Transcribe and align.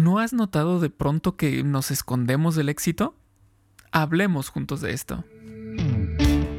¿No 0.00 0.18
has 0.18 0.32
notado 0.32 0.80
de 0.80 0.88
pronto 0.88 1.36
que 1.36 1.62
nos 1.62 1.90
escondemos 1.90 2.54
del 2.54 2.70
éxito? 2.70 3.14
Hablemos 3.92 4.48
juntos 4.48 4.80
de 4.80 4.94
esto. 4.94 5.24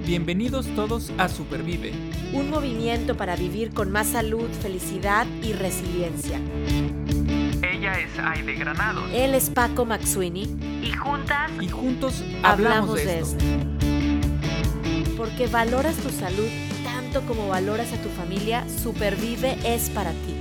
Bienvenidos 0.05 0.67
todos 0.75 1.11
a 1.17 1.27
Supervive. 1.27 1.91
Un 2.33 2.51
movimiento 2.51 3.17
para 3.17 3.35
vivir 3.35 3.73
con 3.73 3.91
más 3.91 4.09
salud, 4.09 4.47
felicidad 4.61 5.25
y 5.41 5.53
resiliencia. 5.53 6.39
Ella 7.63 7.99
es 7.99 8.19
Aide 8.19 8.53
Granados. 8.57 9.09
Él 9.11 9.33
es 9.33 9.49
Paco 9.49 9.87
Maxuini. 9.87 10.43
Y 10.83 10.91
juntas. 10.91 11.49
Y 11.59 11.67
juntos 11.67 12.23
hablamos, 12.43 12.93
de, 12.93 13.21
esto. 13.21 13.43
Porque 15.17 15.47
valoras 15.47 15.95
tu 15.95 16.11
salud 16.11 16.47
tanto 16.83 17.21
como 17.27 17.47
valoras 17.47 17.91
a 17.91 17.97
tu 18.03 18.09
familia, 18.09 18.69
Supervive 18.69 19.57
es 19.65 19.89
para 19.89 20.11
ti. 20.11 20.40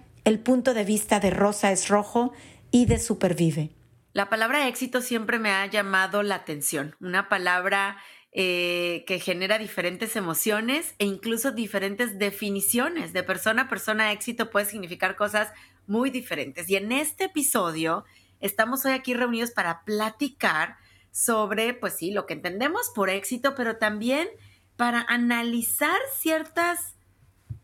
el 0.31 0.39
punto 0.39 0.73
de 0.73 0.85
vista 0.85 1.19
de 1.19 1.29
Rosa 1.29 1.73
es 1.73 1.89
rojo 1.89 2.31
y 2.71 2.85
de 2.85 2.99
Supervive. 2.99 3.71
La 4.13 4.29
palabra 4.29 4.67
éxito 4.69 5.01
siempre 5.01 5.39
me 5.39 5.51
ha 5.51 5.65
llamado 5.65 6.23
la 6.23 6.35
atención, 6.35 6.95
una 7.01 7.27
palabra 7.27 7.97
eh, 8.31 9.03
que 9.07 9.19
genera 9.19 9.57
diferentes 9.57 10.15
emociones 10.15 10.95
e 10.99 11.05
incluso 11.05 11.51
diferentes 11.51 12.17
definiciones. 12.17 13.11
De 13.11 13.23
persona 13.23 13.63
a 13.63 13.69
persona, 13.69 14.13
éxito 14.13 14.49
puede 14.49 14.67
significar 14.67 15.17
cosas 15.17 15.51
muy 15.85 16.09
diferentes. 16.09 16.69
Y 16.69 16.77
en 16.77 16.93
este 16.93 17.25
episodio 17.25 18.05
estamos 18.39 18.85
hoy 18.85 18.93
aquí 18.93 19.13
reunidos 19.13 19.51
para 19.51 19.83
platicar 19.83 20.77
sobre, 21.11 21.73
pues 21.73 21.97
sí, 21.97 22.11
lo 22.11 22.25
que 22.25 22.35
entendemos 22.35 22.89
por 22.95 23.09
éxito, 23.09 23.53
pero 23.53 23.75
también 23.75 24.29
para 24.77 25.01
analizar 25.01 25.99
ciertas 26.17 26.95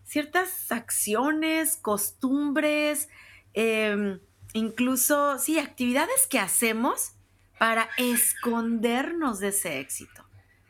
ciertas 0.08 0.72
acciones, 0.72 1.78
costumbres, 1.78 3.10
em, 3.54 4.20
incluso, 4.54 5.38
sí, 5.38 5.60
actividades 5.60 6.26
que 6.28 6.40
hacemos 6.40 7.12
para 7.60 7.90
escondernos 7.98 9.40
de 9.40 9.50
ese 9.50 9.80
éxito, 9.80 10.26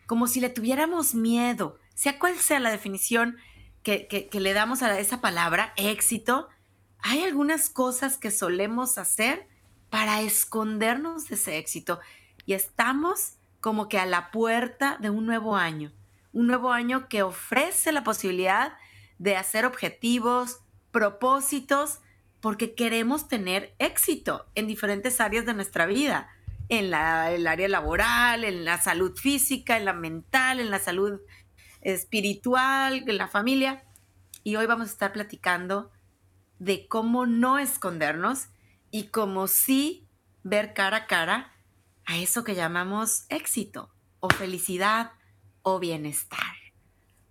como 0.08 0.28
si 0.28 0.40
le 0.40 0.50
tuviéramos 0.50 1.14
miedo, 1.14 1.78
sea 1.94 2.18
cual 2.18 2.38
sea 2.38 2.60
la 2.60 2.72
definición 2.72 3.38
que, 3.84 4.08
que 4.08 4.40
le 4.40 4.54
damos 4.54 4.84
a 4.84 5.00
esa 5.00 5.22
palabra, 5.22 5.74
éxito, 5.78 6.50
hay 7.00 7.24
algunas 7.24 7.70
cosas 7.70 8.18
que 8.18 8.32
solemos 8.32 8.98
hacer 8.98 9.48
para 9.90 10.22
escondernos 10.22 11.30
de 11.30 11.36
ese 11.36 11.58
éxito. 11.58 12.00
Y 12.46 12.54
estamos 12.54 13.38
como 13.62 13.88
que 13.88 13.98
a 13.98 14.06
la 14.06 14.32
puerta 14.32 14.98
de 15.00 15.10
un 15.10 15.26
nuevo 15.26 15.56
año, 15.56 15.94
un 16.34 16.48
nuevo 16.48 16.72
año 16.72 17.08
que 17.08 17.24
ofrece 17.24 17.92
la 17.92 18.04
posibilidad 18.04 18.74
de 19.20 19.36
hacer 19.36 19.66
objetivos, 19.66 20.60
propósitos, 20.92 22.00
porque 22.40 22.76
queremos 22.76 23.28
tener 23.28 23.76
éxito 23.80 24.46
en 24.56 24.68
diferentes 24.68 25.20
áreas 25.20 25.46
de 25.46 25.54
nuestra 25.54 25.86
vida, 25.86 26.30
en 26.70 26.92
la, 26.92 27.32
el 27.32 27.48
área 27.48 27.68
laboral, 27.68 28.44
en 28.44 28.66
la 28.66 28.82
salud 28.82 29.16
física, 29.16 29.78
en 29.78 29.86
la 29.86 29.94
mental, 29.94 30.60
en 30.60 30.70
la 30.70 30.80
salud 30.80 31.20
espiritual, 31.82 33.04
en 33.08 33.18
la 33.18 33.28
familia. 33.28 33.84
Y 34.44 34.56
hoy 34.56 34.66
vamos 34.66 34.90
a 34.90 34.92
estar 34.92 35.14
platicando 35.14 35.92
de 36.60 36.88
cómo 36.88 37.26
no 37.26 37.60
escondernos 37.60 38.48
y 38.92 39.08
cómo 39.08 39.48
sí 39.48 40.08
ver 40.44 40.74
cara 40.74 40.98
a 40.98 41.08
cara 41.08 41.54
a 42.06 42.18
eso 42.18 42.44
que 42.44 42.56
llamamos 42.56 43.26
éxito 43.30 43.90
o 44.20 44.30
felicidad 44.30 45.12
o 45.62 45.80
bienestar. 45.80 46.40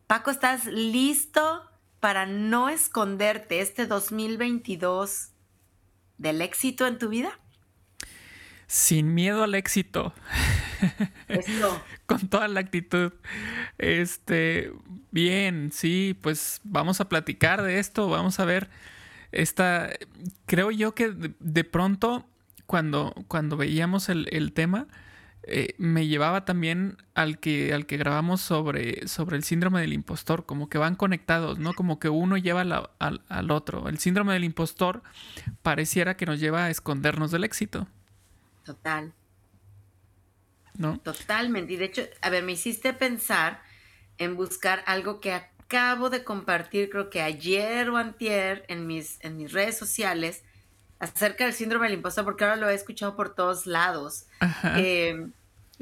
Paco, 0.07 0.31
¿estás 0.31 0.67
listo 0.67 1.66
para 2.01 2.27
no 2.27 2.69
esconderte 2.69 3.61
este 3.61 3.87
2022 3.87 5.31
del 6.19 6.43
éxito 6.43 6.87
en 6.87 6.99
tu 6.99 7.09
vida? 7.09 7.39
Sin 8.67 9.15
miedo 9.15 9.45
al 9.45 9.55
éxito. 9.55 10.13
Con 12.07 12.29
toda 12.29 12.49
la 12.49 12.61
actitud. 12.61 13.13
Este, 13.79 14.73
bien, 15.11 15.71
sí, 15.73 16.19
pues 16.21 16.61
vamos 16.65 17.01
a 17.01 17.09
platicar 17.09 17.63
de 17.63 17.79
esto, 17.79 18.09
vamos 18.09 18.41
a 18.41 18.45
ver 18.45 18.69
esta, 19.33 19.91
creo 20.47 20.71
yo 20.71 20.95
que 20.95 21.11
de, 21.11 21.65
pronto 21.65 22.27
cuando, 22.67 23.15
cuando 23.29 23.57
veíamos 23.57 24.09
el, 24.09 24.29
el 24.31 24.53
tema, 24.53 24.87
eh, 25.49 25.75
me 25.79 26.09
llevaba 26.09 26.45
también 26.45 26.97
al 27.15 27.39
que, 27.39 27.73
al 27.73 27.87
que 27.87 27.97
grabamos 27.97 28.41
sobre, 28.41 29.07
sobre 29.07 29.37
el 29.37 29.45
síndrome 29.45 29.81
del 29.81 29.93
impostor, 29.93 30.45
como 30.45 30.69
que 30.69 30.77
van 30.77 30.97
conectados, 30.97 31.61
¿no? 31.61 31.73
Como 31.73 32.01
que 32.01 32.09
uno 32.09 32.37
lleva 32.37 32.63
al, 32.63 33.21
al, 33.29 33.51
otro. 33.53 33.89
El 33.89 33.99
síndrome 33.99 34.33
del 34.33 34.43
impostor 34.43 35.03
pareciera 35.63 36.17
que 36.17 36.27
nos 36.27 36.41
lleva 36.41 36.65
a 36.65 36.71
escondernos 36.71 37.31
del 37.31 37.45
éxito. 37.45 37.87
Total. 38.65 39.13
¿No? 40.75 40.99
Totalmente. 40.99 41.75
Y 41.75 41.77
de 41.77 41.85
hecho, 41.85 42.03
a 42.23 42.31
ver, 42.31 42.43
me 42.43 42.53
hiciste 42.53 42.93
pensar 42.93 43.63
en 44.19 44.35
buscar 44.35 44.83
algo 44.87 45.21
que 45.21 45.33
acabo 45.33 46.11
de 46.11 46.25
compartir, 46.25 46.91
creo 46.91 47.09
que 47.09 47.23
ayer 47.23 47.89
o 47.91 47.97
antier, 47.97 48.65
en 48.67 48.89
mis, 48.89 49.19
en 49.23 49.37
mis 49.37 49.53
redes 49.53 49.79
sociales, 49.79 50.43
acerca 50.99 51.45
del 51.45 51.55
síndrome 51.55 51.87
del 51.87 51.97
impostor, 51.99 52.25
porque 52.25 52.45
ahora 52.45 52.57
lo 52.57 52.69
he 52.69 52.75
escuchado 52.75 53.17
por 53.17 53.35
todos 53.35 53.67
lados. 53.67 54.27
Eh, 54.77 55.29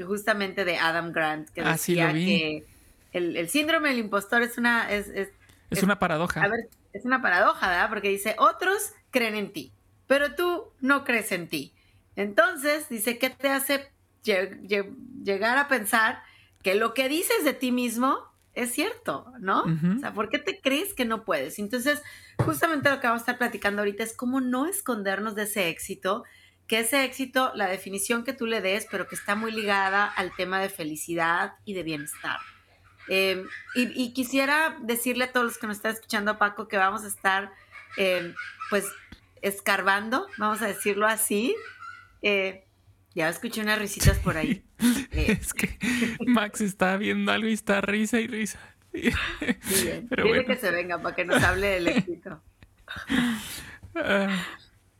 justamente 0.04 0.64
de 0.64 0.76
Adam 0.76 1.12
Grant, 1.12 1.48
que 1.50 1.60
ah, 1.60 1.72
decía 1.72 2.12
que 2.12 2.66
el, 3.12 3.48
síndrome 3.48 3.90
del 3.90 3.98
impostor 3.98 4.42
es 4.42 4.58
una... 4.58 4.90
Es, 4.90 5.08
es, 5.08 5.82
una 5.82 5.98
paradoja. 5.98 6.40
A 6.42 6.48
ver, 6.48 6.68
es 6.92 7.04
una 7.04 7.22
paradoja, 7.22 7.68
¿verdad? 7.68 7.88
Porque 7.88 8.08
dice, 8.08 8.34
otros 8.38 8.92
creen 9.10 9.36
en 9.36 9.52
ti, 9.52 9.72
pero 10.06 10.34
tú 10.34 10.72
no 10.80 11.04
crees 11.04 11.30
en 11.32 11.48
ti. 11.48 11.72
Entonces, 12.16 12.88
dice, 12.88 13.18
¿qué 13.18 13.30
te 13.30 13.50
hace 13.50 13.90
llegar 14.24 15.58
a 15.58 15.68
pensar 15.68 16.22
que 16.62 16.74
lo 16.74 16.94
que 16.94 17.08
dices 17.08 17.44
de 17.44 17.52
ti 17.52 17.72
mismo 17.72 18.33
es 18.54 18.72
cierto, 18.72 19.32
¿no? 19.40 19.64
O 19.64 19.98
sea, 20.00 20.14
¿por 20.14 20.28
qué 20.28 20.38
te 20.38 20.60
crees 20.60 20.94
que 20.94 21.04
no 21.04 21.24
puedes? 21.24 21.58
Entonces, 21.58 22.02
justamente 22.38 22.88
lo 22.88 23.00
que 23.00 23.06
vamos 23.06 23.20
a 23.20 23.24
estar 23.24 23.38
platicando 23.38 23.82
ahorita 23.82 24.04
es 24.04 24.16
cómo 24.16 24.40
no 24.40 24.66
escondernos 24.66 25.34
de 25.34 25.42
ese 25.42 25.68
éxito, 25.68 26.24
que 26.66 26.80
ese 26.80 27.04
éxito, 27.04 27.52
la 27.54 27.66
definición 27.66 28.24
que 28.24 28.32
tú 28.32 28.46
le 28.46 28.60
des, 28.60 28.86
pero 28.90 29.06
que 29.08 29.16
está 29.16 29.34
muy 29.34 29.50
ligada 29.50 30.06
al 30.06 30.34
tema 30.34 30.60
de 30.60 30.68
felicidad 30.68 31.54
y 31.64 31.74
de 31.74 31.82
bienestar. 31.82 32.38
Em, 33.08 33.46
y, 33.74 34.14
quisiera 34.14 34.78
decirle 34.80 35.24
a 35.24 35.32
todos 35.32 35.44
los 35.44 35.58
que 35.58 35.66
nos 35.66 35.76
están 35.76 35.92
escuchando, 35.92 36.38
Paco, 36.38 36.68
que 36.68 36.78
vamos 36.78 37.04
a 37.04 37.08
estar, 37.08 37.52
em, 37.96 38.34
pues, 38.70 38.86
escarbando, 39.42 40.26
vamos 40.38 40.62
a 40.62 40.66
decirlo 40.66 41.06
así. 41.06 41.54
Eh, 42.22 42.64
ya 43.14 43.28
escuché 43.28 43.60
unas 43.60 43.78
risitas 43.78 44.18
por 44.18 44.36
ahí. 44.36 44.64
es 45.10 45.54
que 45.54 45.78
Max 46.26 46.60
está 46.60 46.96
viendo 46.96 47.30
algo 47.32 47.48
y 47.48 47.52
está 47.52 47.80
risa 47.80 48.20
y 48.20 48.26
risa. 48.26 48.58
Pero 48.92 50.24
Dile 50.24 50.44
que 50.44 50.56
se 50.56 50.70
venga 50.70 51.00
para 51.00 51.14
que 51.14 51.24
nos 51.24 51.42
hable 51.42 51.66
del 51.66 51.88
éxito. 51.88 52.42
Ah. 53.96 54.28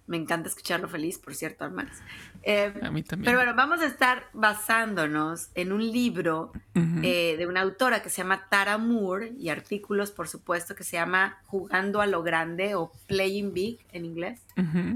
Me 0.06 0.18
encanta 0.18 0.48
escucharlo 0.48 0.88
feliz, 0.88 1.18
por 1.18 1.34
cierto, 1.34 1.68
Max. 1.70 2.02
Eh, 2.42 2.74
a 2.82 2.90
mí 2.90 3.02
también. 3.02 3.24
Pero 3.24 3.38
bueno, 3.38 3.54
vamos 3.54 3.80
a 3.80 3.86
estar 3.86 4.24
basándonos 4.34 5.48
en 5.54 5.72
un 5.72 5.80
libro 5.80 6.52
eh, 6.74 7.36
de 7.38 7.46
una 7.46 7.62
autora 7.62 8.02
que 8.02 8.10
se 8.10 8.18
llama 8.18 8.48
Tara 8.50 8.76
Moore 8.76 9.32
y 9.38 9.48
artículos, 9.48 10.10
por 10.10 10.28
supuesto, 10.28 10.74
que 10.74 10.84
se 10.84 10.98
llama 10.98 11.38
Jugando 11.46 12.02
a 12.02 12.06
lo 12.06 12.22
Grande 12.22 12.74
o 12.74 12.92
Playing 13.06 13.54
Big 13.54 13.78
en 13.92 14.04
inglés, 14.04 14.42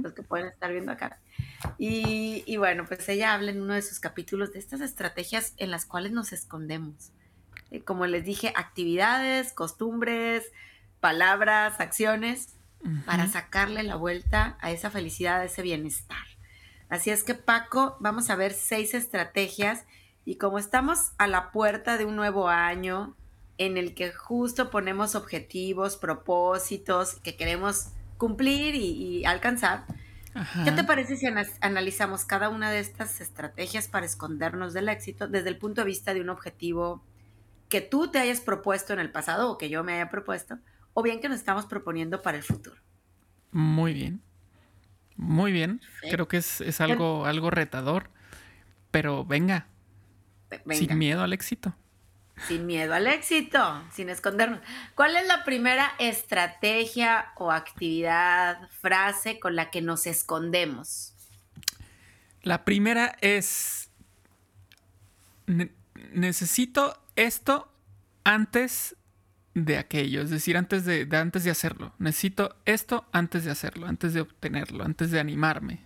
los 0.03 0.12
que 0.12 0.23
pueden 0.23 0.49
estar 0.49 0.71
viendo 0.73 0.93
acá. 0.93 1.19
Y, 1.79 2.56
bueno, 2.56 2.85
pues 2.87 3.09
ella 3.09 3.35
habla 3.35 3.50
en 3.50 3.62
uno 3.62 3.75
de 3.75 3.83
sus 3.83 4.00
capítulos 4.00 4.53
de 4.53 4.59
estas 4.59 4.81
estrategias 4.81 5.55
en 5.56 5.71
las 5.71 5.87
cuales 5.87 6.12
nos 6.12 6.33
escondemos. 6.33 7.12
Eh, 7.71 7.83
como 7.83 8.06
les 8.06 8.25
dije, 8.25 8.53
actividades, 8.56 9.53
costumbres, 9.53 10.44
palabras, 11.00 11.81
acciones, 11.81 12.58
para 13.05 13.27
sacarle 13.27 13.83
la 13.83 13.97
vuelta 13.97 14.57
a 14.61 14.71
esa 14.71 14.91
felicidad, 14.91 15.41
a 15.41 15.45
ese 15.45 15.63
bienestar. 15.63 16.25
Así 16.89 17.11
es 17.11 17.23
que 17.23 17.35
Paco, 17.35 17.97
vamos 18.01 18.31
a 18.31 18.37
ver 18.37 18.53
seis 18.53 18.95
estrategias 18.95 19.85
y 20.25 20.37
como 20.37 20.59
estamos 20.59 21.13
a 21.19 21.27
la 21.27 21.51
puerta 21.51 21.99
de 21.99 22.05
un 22.05 22.17
nuevo 22.17 22.49
año 22.49 23.15
en 23.59 23.77
el 23.77 23.95
que 23.95 24.13
justo 24.13 24.71
ponemos 24.71 25.15
objetivos, 25.15 25.97
propósitos 25.97 27.17
que 27.17 27.37
queremos 27.37 27.89
cumplir 28.17 28.75
y 28.75 29.25
alcanzar, 29.25 29.85
¿Qué 30.65 30.73
te 30.73 30.85
parece 30.85 31.17
si 31.17 31.27
analizamos 31.61 32.25
cada 32.25 32.49
una 32.49 32.71
de 32.71 32.79
estas 32.79 33.21
estrategias 33.21 33.89
para 33.89 34.07
escondernos 34.07 34.73
del 34.73 34.89
éxito 34.89 35.27
desde 35.27 35.49
el 35.49 35.59
punto 35.59 35.81
de 35.81 35.87
vista 35.87 36.15
de 36.15 36.21
un 36.21 36.29
objetivo 36.29 37.03
que 37.69 37.81
tú 37.81 38.09
te 38.11 38.19
hayas 38.19 38.41
propuesto 38.41 38.93
en 38.93 39.01
el 39.01 39.11
pasado 39.11 39.51
o 39.51 39.59
que 39.59 39.69
yo 39.69 39.83
me 39.85 39.95
haya 39.95 40.11
propuesto, 40.11 40.59
o 40.94 41.02
bien 41.02 41.20
que 41.20 41.29
nos 41.29 41.38
estamos 41.38 41.67
proponiendo 41.67 42.23
para 42.23 42.37
el 42.37 42.43
futuro? 42.43 42.76
Muy 43.52 43.93
bien. 43.93 44.20
Muy 45.17 45.52
bien. 45.52 45.81
Creo 46.11 46.29
que 46.29 46.38
es, 46.38 46.81
algo, 46.81 47.26
algo 47.26 47.50
retador. 47.50 48.11
Pero 48.90 49.25
venga. 49.25 49.67
Sin 50.70 50.96
miedo 50.96 51.23
al 51.23 51.32
éxito. 51.32 51.75
Sin 52.46 52.67
miedo 52.67 52.94
al 52.94 53.06
éxito, 53.06 53.82
sin 53.93 54.11
escondernos. 54.11 54.61
¿Cuál 54.94 55.17
es 55.17 55.26
la 55.26 55.44
primera 55.44 55.93
estrategia 55.99 57.32
o 57.37 57.50
actividad, 57.50 58.70
frase 58.81 59.40
con 59.40 59.56
la 59.56 59.70
que 59.70 59.82
nos 59.82 60.06
escondemos? 60.06 61.14
La 62.43 62.64
primera 62.64 63.17
es, 63.20 63.90
necesito 66.12 67.02
esto 67.17 67.73
antes 68.23 68.94
de 69.65 69.79
aquello, 69.79 70.23
es 70.23 70.31
decir, 70.31 70.57
antes 70.57 70.85
de, 70.85 71.09
antes 71.13 71.45
de 71.45 71.51
hacerlo. 71.51 71.95
Necesito 71.99 72.57
esto 72.65 73.07
antes 73.13 73.45
de 73.45 73.51
hacerlo, 73.51 73.87
antes 73.87 74.15
de 74.15 74.21
obtenerlo, 74.21 74.85
antes 74.85 75.11
de 75.11 75.21
animarme. 75.21 75.81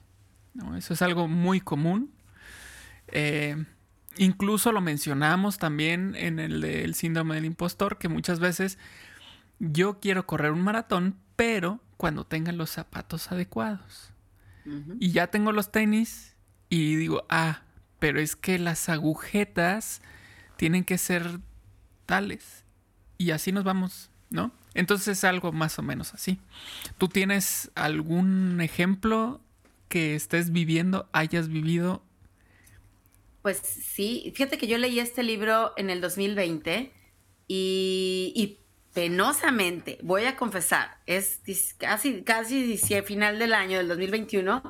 Eso 0.76 0.94
es 0.94 1.02
algo 1.02 1.28
muy 1.28 1.60
común. 1.60 2.12
Eh, 3.08 3.64
incluso 4.16 4.72
lo 4.72 4.80
mencionamos 4.80 5.58
también 5.58 6.14
en 6.16 6.38
el 6.38 6.60
del 6.60 6.94
síndrome 6.94 7.34
del 7.34 7.44
impostor, 7.44 7.98
que 7.98 8.08
muchas 8.08 8.40
veces 8.40 8.78
yo 9.58 10.00
quiero 10.00 10.26
correr 10.26 10.52
un 10.52 10.62
maratón, 10.62 11.16
pero 11.36 11.80
cuando 11.96 12.24
tenga 12.24 12.52
los 12.52 12.70
zapatos 12.70 13.30
adecuados. 13.32 14.10
Y 15.00 15.10
ya 15.10 15.26
tengo 15.26 15.50
los 15.50 15.72
tenis 15.72 16.36
y 16.68 16.94
digo, 16.94 17.26
ah, 17.28 17.62
pero 17.98 18.20
es 18.20 18.36
que 18.36 18.60
las 18.60 18.88
agujetas 18.88 20.02
tienen 20.56 20.84
que 20.84 20.98
ser 20.98 21.40
tales 22.06 22.61
y 23.22 23.30
así 23.30 23.52
nos 23.52 23.64
vamos, 23.64 24.10
¿no? 24.30 24.52
Entonces 24.74 25.18
es 25.18 25.24
algo 25.24 25.52
más 25.52 25.78
o 25.78 25.82
menos 25.82 26.14
así. 26.14 26.38
¿Tú 26.98 27.08
tienes 27.08 27.70
algún 27.74 28.60
ejemplo 28.60 29.40
que 29.88 30.14
estés 30.14 30.52
viviendo, 30.52 31.08
hayas 31.12 31.48
vivido? 31.48 32.02
Pues 33.42 33.58
sí, 33.58 34.32
fíjate 34.34 34.56
que 34.56 34.66
yo 34.66 34.78
leí 34.78 34.98
este 35.00 35.22
libro 35.22 35.72
en 35.76 35.90
el 35.90 36.00
2020 36.00 36.92
y, 37.48 38.58
penosamente, 38.94 39.98
voy 40.02 40.24
a 40.24 40.36
confesar, 40.36 40.98
es 41.06 41.40
casi, 41.76 42.22
casi 42.22 42.78
final 43.04 43.38
del 43.38 43.52
año 43.52 43.78
del 43.78 43.88
2021 43.88 44.62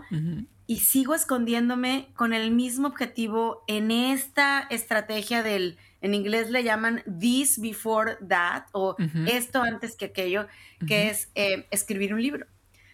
y 0.67 0.79
sigo 0.79 1.15
escondiéndome 1.15 2.09
con 2.17 2.33
el 2.33 2.51
mismo 2.51 2.89
objetivo 2.89 3.63
en 3.67 3.91
esta 3.91 4.61
estrategia 4.71 5.43
del 5.43 5.77
en 6.03 6.15
inglés 6.15 6.51
le 6.51 6.63
llaman 6.65 7.03
this 7.05 7.59
before 7.59 8.19
that 8.29 8.65
o 8.73 8.97
esto 9.27 9.63
antes 9.63 9.97
que 9.97 10.07
aquello, 10.07 10.49
que 10.87 11.09
es 11.09 11.31
eh, 11.35 11.67
escribir 11.71 12.13
un 12.13 12.21
libro. 12.21 12.47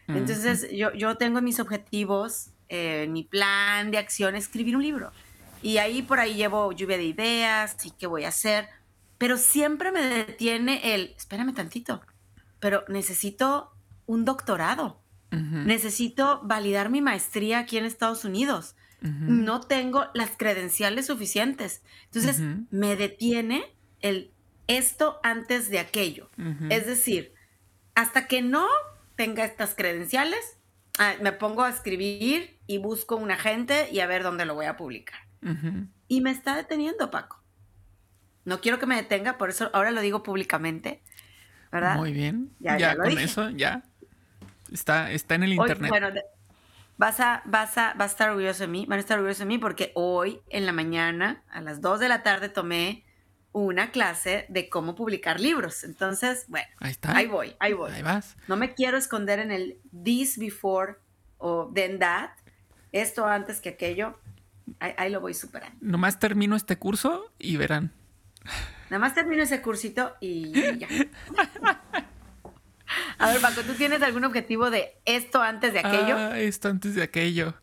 Entonces 0.07 0.69
yo, 0.71 0.93
yo 0.95 1.17
tengo 1.17 1.43
mis 1.43 1.59
objetivos, 1.59 2.51
eh, 2.69 3.07
mi 3.11 3.25
plan 3.25 3.91
de 3.91 3.99
acción, 3.99 4.37
escribir 4.37 4.77
un 4.77 4.83
libro. 4.83 5.11
Y 5.63 5.79
ahí 5.79 6.03
por 6.03 6.21
ahí 6.21 6.35
llevo 6.35 6.71
lluvia 6.73 6.97
de 6.99 7.05
ideas 7.05 7.77
y 7.85 7.91
qué 7.91 8.07
voy 8.07 8.25
a 8.25 8.29
hacer, 8.29 8.69
pero 9.17 9.37
siempre 9.37 9.91
me 9.91 10.03
detiene 10.03 10.95
el, 10.95 11.15
espérame 11.17 11.55
tantito, 11.55 12.01
pero 12.61 12.85
necesito 12.89 13.73
un 14.07 14.25
doctorado, 14.25 15.03
necesito 15.31 16.41
validar 16.43 16.89
mi 16.89 17.03
maestría 17.03 17.59
aquí 17.59 17.77
en 17.77 17.85
Estados 17.85 18.25
Unidos 18.25 18.77
no 19.01 19.61
tengo 19.61 20.07
las 20.15 20.31
credenciales 20.37 21.07
suficientes. 21.07 21.83
Entonces, 22.07 22.41
me 22.71 22.97
detiene 22.97 23.65
el 24.01 24.33
esto 24.67 25.19
antes 25.23 25.71
de 25.71 25.79
aquello. 25.79 26.29
Es 26.69 26.87
decir, 26.87 27.35
hasta 27.95 28.27
que 28.27 28.43
no 28.43 28.67
tenga 29.17 29.45
estas 29.45 29.75
credenciales, 29.75 30.59
ah, 30.99 31.15
me 31.21 31.33
pongo 31.33 31.65
a 31.65 31.71
escribir 31.71 32.59
y 32.67 32.79
busco 32.79 33.17
un 33.17 33.31
agente 33.31 33.89
y 33.91 34.01
a 34.01 34.07
ver 34.07 34.23
dónde 34.23 34.45
lo 34.45 34.55
voy 34.55 34.67
a 34.67 34.77
publicar. 34.77 35.21
Y 36.09 36.21
me 36.21 36.31
está 36.31 36.57
deteniendo, 36.57 37.11
Paco. 37.11 37.43
No 38.45 38.61
quiero 38.61 38.79
que 38.79 38.87
me 38.87 38.97
detenga, 38.97 39.37
por 39.37 39.51
eso 39.51 39.71
ahora 39.75 39.91
lo 39.91 40.01
digo 40.01 40.23
públicamente. 40.23 41.03
¿Verdad? 41.71 41.97
Muy 41.97 42.13
bien. 42.13 42.51
Ya, 42.61 42.97
con 42.97 43.19
eso, 43.19 43.51
ya. 43.51 43.83
Está, 44.73 45.13
está 45.13 45.35
en 45.35 45.43
el 45.45 45.53
internet 45.55 46.25
vas 46.99 47.21
a, 47.21 47.43
vas 47.47 47.79
a, 47.79 47.95
vas 47.95 48.11
a 48.11 48.13
estar 48.13 48.31
orgulloso 48.31 48.65
de 48.65 48.69
mí, 48.69 48.85
van 48.87 48.99
a 48.99 49.01
estar 49.01 49.19
orgullosos 49.19 49.41
de 49.41 49.47
mí 49.47 49.59
porque 49.59 49.93
hoy 49.95 50.41
en 50.51 50.67
la 50.67 50.73
mañana, 50.73 51.43
a 51.51 51.63
las 51.63 51.81
2 51.81 52.01
de 52.01 52.09
la 52.09 52.23
tarde, 52.23 52.51
tomé 52.51 53.05
una 53.53 53.91
clase 53.91 54.45
de 54.51 54.69
cómo 54.69 54.95
publicar 54.95 55.41
libros. 55.41 55.85
Entonces, 55.85 56.45
bueno, 56.49 56.69
ahí, 56.81 56.91
está. 56.91 57.17
ahí 57.17 57.27
voy, 57.27 57.55
ahí 57.61 57.73
voy. 57.73 57.91
Ahí 57.93 58.03
vas. 58.03 58.37
No 58.47 58.57
me 58.57 58.75
quiero 58.75 58.99
esconder 58.99 59.39
en 59.39 59.51
el 59.51 59.79
this 60.05 60.37
before 60.39 60.97
o 61.39 61.71
then 61.75 61.99
that, 62.01 62.31
esto 62.93 63.27
antes 63.27 63.61
que 63.61 63.71
aquello. 63.71 64.19
Ahí, 64.81 64.93
ahí 64.99 65.11
lo 65.11 65.21
voy 65.21 65.35
superando. 65.35 65.79
Nomás 65.81 66.19
termino 66.19 66.57
este 66.57 66.79
curso 66.79 67.33
y 67.39 67.57
verán. 67.57 67.93
Nada 68.91 68.99
más 68.99 69.15
termino 69.15 69.43
ese 69.43 69.63
cursito 69.63 70.17
y 70.21 70.79
ya. 70.79 70.89
A 73.19 73.33
ver, 73.33 73.41
Paco, 73.41 73.63
¿tú 73.63 73.75
tienes 73.75 74.03
algún 74.03 74.25
objetivo 74.25 74.71
de 74.71 74.97
esto 75.05 75.43
antes 75.43 75.73
de 75.73 75.81
aquello? 75.81 76.17
Ah, 76.17 76.39
esto 76.39 76.69
antes 76.69 76.95
de 76.95 77.03
aquello. 77.03 77.55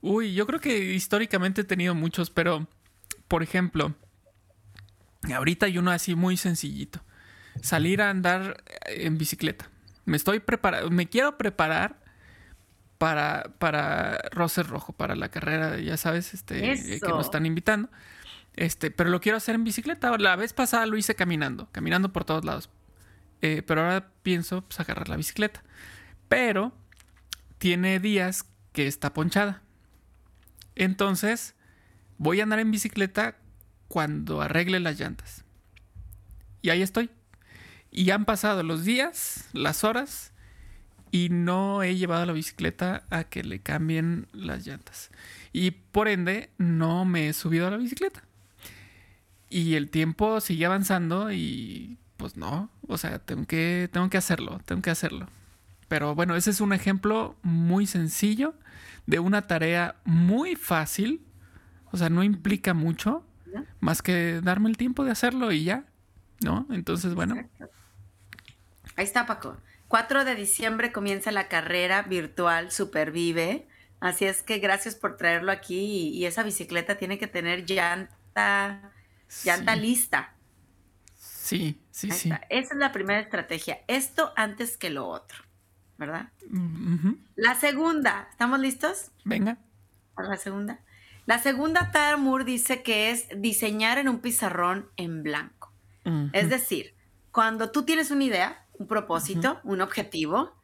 Uy, 0.00 0.34
yo 0.34 0.46
creo 0.46 0.60
que 0.60 0.92
históricamente 0.92 1.60
he 1.60 1.64
tenido 1.64 1.94
muchos, 1.94 2.30
pero, 2.30 2.66
por 3.28 3.42
ejemplo, 3.42 3.94
ahorita 5.32 5.66
hay 5.66 5.78
uno 5.78 5.90
así 5.90 6.14
muy 6.14 6.36
sencillito. 6.36 7.00
Salir 7.62 8.02
a 8.02 8.10
andar 8.10 8.64
en 8.86 9.18
bicicleta. 9.18 9.70
Me 10.06 10.16
estoy 10.16 10.40
preparando, 10.40 10.90
me 10.90 11.08
quiero 11.08 11.36
preparar 11.38 12.00
para, 12.98 13.52
para 13.58 14.18
Roser 14.32 14.66
Rojo, 14.66 14.92
para 14.92 15.14
la 15.14 15.28
carrera, 15.28 15.78
ya 15.78 15.96
sabes, 15.96 16.34
este, 16.34 17.00
que 17.00 17.08
nos 17.08 17.26
están 17.26 17.46
invitando. 17.46 17.90
Este, 18.56 18.90
pero 18.90 19.10
lo 19.10 19.20
quiero 19.20 19.38
hacer 19.38 19.54
en 19.54 19.64
bicicleta. 19.64 20.16
La 20.18 20.36
vez 20.36 20.52
pasada 20.52 20.86
lo 20.86 20.96
hice 20.96 21.14
caminando, 21.14 21.68
caminando 21.70 22.12
por 22.12 22.24
todos 22.24 22.44
lados. 22.44 22.70
Eh, 23.42 23.62
pero 23.66 23.82
ahora 23.82 24.10
pienso 24.22 24.62
pues, 24.62 24.80
agarrar 24.80 25.08
la 25.08 25.16
bicicleta. 25.16 25.62
Pero 26.28 26.72
tiene 27.58 28.00
días 28.00 28.44
que 28.72 28.86
está 28.86 29.12
ponchada. 29.12 29.62
Entonces 30.76 31.54
voy 32.18 32.40
a 32.40 32.44
andar 32.44 32.58
en 32.58 32.70
bicicleta 32.70 33.36
cuando 33.88 34.40
arregle 34.40 34.80
las 34.80 34.98
llantas. 34.98 35.44
Y 36.62 36.70
ahí 36.70 36.82
estoy. 36.82 37.10
Y 37.90 38.10
han 38.10 38.24
pasado 38.24 38.62
los 38.62 38.84
días, 38.84 39.48
las 39.52 39.82
horas, 39.82 40.32
y 41.10 41.28
no 41.28 41.82
he 41.82 41.96
llevado 41.96 42.24
la 42.24 42.32
bicicleta 42.32 43.04
a 43.10 43.24
que 43.24 43.42
le 43.42 43.60
cambien 43.60 44.28
las 44.32 44.66
llantas. 44.66 45.10
Y 45.52 45.72
por 45.72 46.08
ende, 46.08 46.50
no 46.56 47.04
me 47.04 47.28
he 47.28 47.32
subido 47.32 47.66
a 47.66 47.70
la 47.70 47.76
bicicleta. 47.76 48.22
Y 49.48 49.74
el 49.74 49.90
tiempo 49.90 50.40
sigue 50.40 50.66
avanzando 50.66 51.32
y 51.32 51.98
pues 52.20 52.36
no, 52.36 52.68
o 52.86 52.98
sea, 52.98 53.18
tengo 53.18 53.46
que, 53.46 53.88
tengo 53.90 54.10
que 54.10 54.18
hacerlo, 54.18 54.60
tengo 54.66 54.82
que 54.82 54.90
hacerlo. 54.90 55.26
Pero 55.88 56.14
bueno, 56.14 56.36
ese 56.36 56.50
es 56.50 56.60
un 56.60 56.74
ejemplo 56.74 57.34
muy 57.42 57.86
sencillo 57.86 58.54
de 59.06 59.20
una 59.20 59.46
tarea 59.46 59.96
muy 60.04 60.54
fácil, 60.54 61.24
o 61.90 61.96
sea, 61.96 62.10
no 62.10 62.22
implica 62.22 62.74
mucho, 62.74 63.24
más 63.80 64.02
que 64.02 64.42
darme 64.42 64.68
el 64.68 64.76
tiempo 64.76 65.02
de 65.02 65.12
hacerlo 65.12 65.50
y 65.50 65.64
ya, 65.64 65.84
¿no? 66.44 66.66
Entonces, 66.70 67.14
bueno. 67.14 67.36
Ahí 68.96 69.04
está, 69.04 69.24
Paco. 69.24 69.56
4 69.88 70.26
de 70.26 70.34
diciembre 70.34 70.92
comienza 70.92 71.32
la 71.32 71.48
carrera 71.48 72.02
virtual 72.02 72.70
Supervive. 72.70 73.66
Así 73.98 74.26
es 74.26 74.42
que 74.42 74.58
gracias 74.58 74.94
por 74.94 75.16
traerlo 75.16 75.52
aquí 75.52 76.12
y, 76.14 76.26
esa 76.26 76.42
bicicleta 76.42 76.98
tiene 76.98 77.18
que 77.18 77.28
tener 77.28 77.64
llanta, 77.64 78.92
llanta 79.42 79.74
lista. 79.74 80.34
Sí, 81.50 81.80
sí, 81.90 82.12
sí. 82.12 82.30
Esa 82.48 82.74
es 82.74 82.78
la 82.78 82.92
primera 82.92 83.18
estrategia. 83.18 83.80
Esto 83.88 84.32
antes 84.36 84.76
que 84.76 84.88
lo 84.88 85.08
otro, 85.08 85.38
¿verdad? 85.98 86.28
La 87.34 87.56
segunda, 87.56 88.28
¿estamos 88.30 88.60
listos? 88.60 89.10
Venga. 89.24 89.58
la 90.16 90.36
segunda. 90.36 90.78
La 91.26 91.40
segunda, 91.40 91.90
Tara 91.90 92.16
dice 92.44 92.84
que 92.84 93.10
es 93.10 93.26
diseñar 93.36 93.98
en 93.98 94.08
un 94.08 94.20
pizarrón 94.20 94.90
en 94.96 95.24
blanco. 95.24 95.72
Es 96.32 96.48
decir, 96.50 96.94
cuando 97.32 97.72
tú 97.72 97.84
tienes 97.84 98.12
una 98.12 98.24
idea, 98.24 98.66
un 98.74 98.86
propósito, 98.86 99.60
un 99.64 99.80
objetivo, 99.80 100.56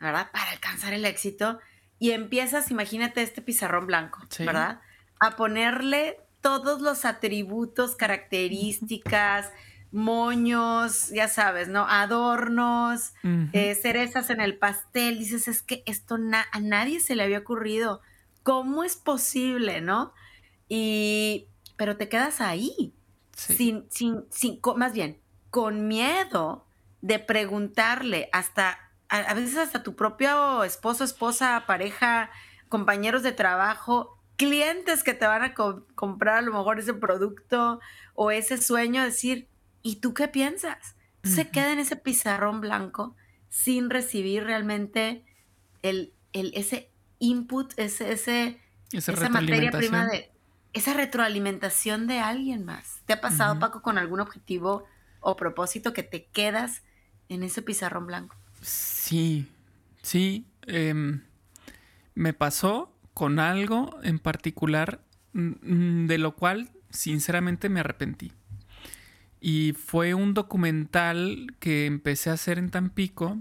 ¿verdad? 0.00 0.28
Para 0.32 0.50
alcanzar 0.50 0.92
el 0.92 1.04
éxito 1.04 1.60
y 2.00 2.10
empiezas, 2.10 2.72
imagínate 2.72 3.22
este 3.22 3.42
pizarrón 3.42 3.86
blanco, 3.86 4.18
¿verdad? 4.40 4.80
A 5.20 5.36
ponerle 5.36 6.18
todos 6.40 6.80
los 6.80 7.04
atributos, 7.04 7.94
características, 7.94 9.52
moños, 9.92 11.10
ya 11.10 11.28
sabes, 11.28 11.68
¿no? 11.68 11.86
Adornos, 11.86 13.12
eh, 13.52 13.74
cerezas 13.74 14.30
en 14.30 14.40
el 14.40 14.58
pastel. 14.58 15.18
Dices, 15.18 15.48
es 15.48 15.62
que 15.62 15.82
esto 15.86 16.16
a 16.16 16.60
nadie 16.60 17.00
se 17.00 17.14
le 17.14 17.22
había 17.22 17.38
ocurrido. 17.38 18.00
¿Cómo 18.42 18.84
es 18.84 18.96
posible, 18.96 19.80
no? 19.80 20.12
Y, 20.68 21.46
pero 21.76 21.96
te 21.96 22.08
quedas 22.08 22.40
ahí, 22.40 22.94
sin, 23.36 23.86
sin, 23.90 24.24
sin, 24.30 24.60
más 24.76 24.94
bien, 24.94 25.20
con 25.50 25.86
miedo 25.86 26.66
de 27.02 27.18
preguntarle 27.18 28.30
hasta, 28.32 28.78
a, 29.08 29.34
veces 29.34 29.58
hasta 29.58 29.82
tu 29.82 29.94
propio 29.94 30.64
esposo, 30.64 31.04
esposa, 31.04 31.64
pareja, 31.66 32.30
compañeros 32.68 33.22
de 33.22 33.32
trabajo, 33.32 34.18
clientes 34.36 35.02
que 35.02 35.12
te 35.12 35.26
van 35.26 35.42
a 35.42 35.54
comprar 35.94 36.38
a 36.38 36.42
lo 36.42 36.52
mejor 36.52 36.78
ese 36.78 36.94
producto 36.94 37.80
o 38.14 38.30
ese 38.30 38.56
sueño, 38.56 39.02
decir, 39.02 39.48
¿y 39.82 39.96
tú 39.96 40.14
qué 40.14 40.28
piensas? 40.28 40.96
Se 41.24 41.48
queda 41.48 41.72
en 41.72 41.78
ese 41.78 41.94
pizarrón 41.94 42.60
blanco 42.60 43.14
sin 43.48 43.90
recibir 43.90 44.42
realmente 44.42 45.24
el, 45.82 46.14
el, 46.32 46.52
ese 46.54 46.90
input, 47.20 47.72
ese, 47.76 48.12
ese, 48.12 48.60
esa 48.92 49.28
materia 49.28 49.70
prima 49.70 50.06
de 50.06 50.32
esa 50.72 50.94
retroalimentación 50.94 52.06
de 52.06 52.18
alguien 52.18 52.64
más. 52.64 53.02
¿Te 53.06 53.12
ha 53.12 53.20
pasado, 53.20 53.58
Paco, 53.58 53.82
con 53.82 53.98
algún 53.98 54.20
objetivo 54.20 54.84
o 55.20 55.36
propósito 55.36 55.92
que 55.92 56.02
te 56.02 56.24
quedas 56.26 56.82
en 57.28 57.42
ese 57.42 57.62
pizarrón 57.62 58.06
blanco? 58.06 58.36
Sí, 58.62 59.48
sí. 60.02 60.46
Em, 60.66 61.22
me 62.14 62.32
pasó 62.32 62.96
con 63.14 63.38
algo 63.38 63.98
en 64.02 64.18
particular 64.18 65.02
mm, 65.32 66.06
de 66.06 66.18
lo 66.18 66.34
cual 66.36 66.70
sinceramente 66.90 67.68
me 67.68 67.80
arrepentí. 67.80 68.32
Y 69.44 69.72
fue 69.72 70.14
un 70.14 70.34
documental 70.34 71.56
que 71.58 71.86
empecé 71.86 72.30
a 72.30 72.34
hacer 72.34 72.60
en 72.60 72.70
Tampico. 72.70 73.38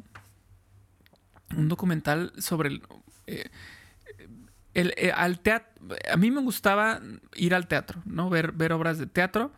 Un 1.56 1.68
documental 1.68 2.34
sobre 2.40 2.70
el, 2.70 2.82
eh, 3.28 3.52
eh, 4.74 5.12
al 5.16 5.42
teatro. 5.42 5.70
A 6.12 6.18
mí 6.18 6.32
me 6.32 6.42
gustaba 6.42 7.00
ir 7.36 7.54
al 7.54 7.68
teatro, 7.68 8.02
¿no? 8.06 8.32
Ver, 8.32 8.52
ver 8.52 8.74
obras 8.74 8.98
de 8.98 9.06
teatro. 9.06 9.54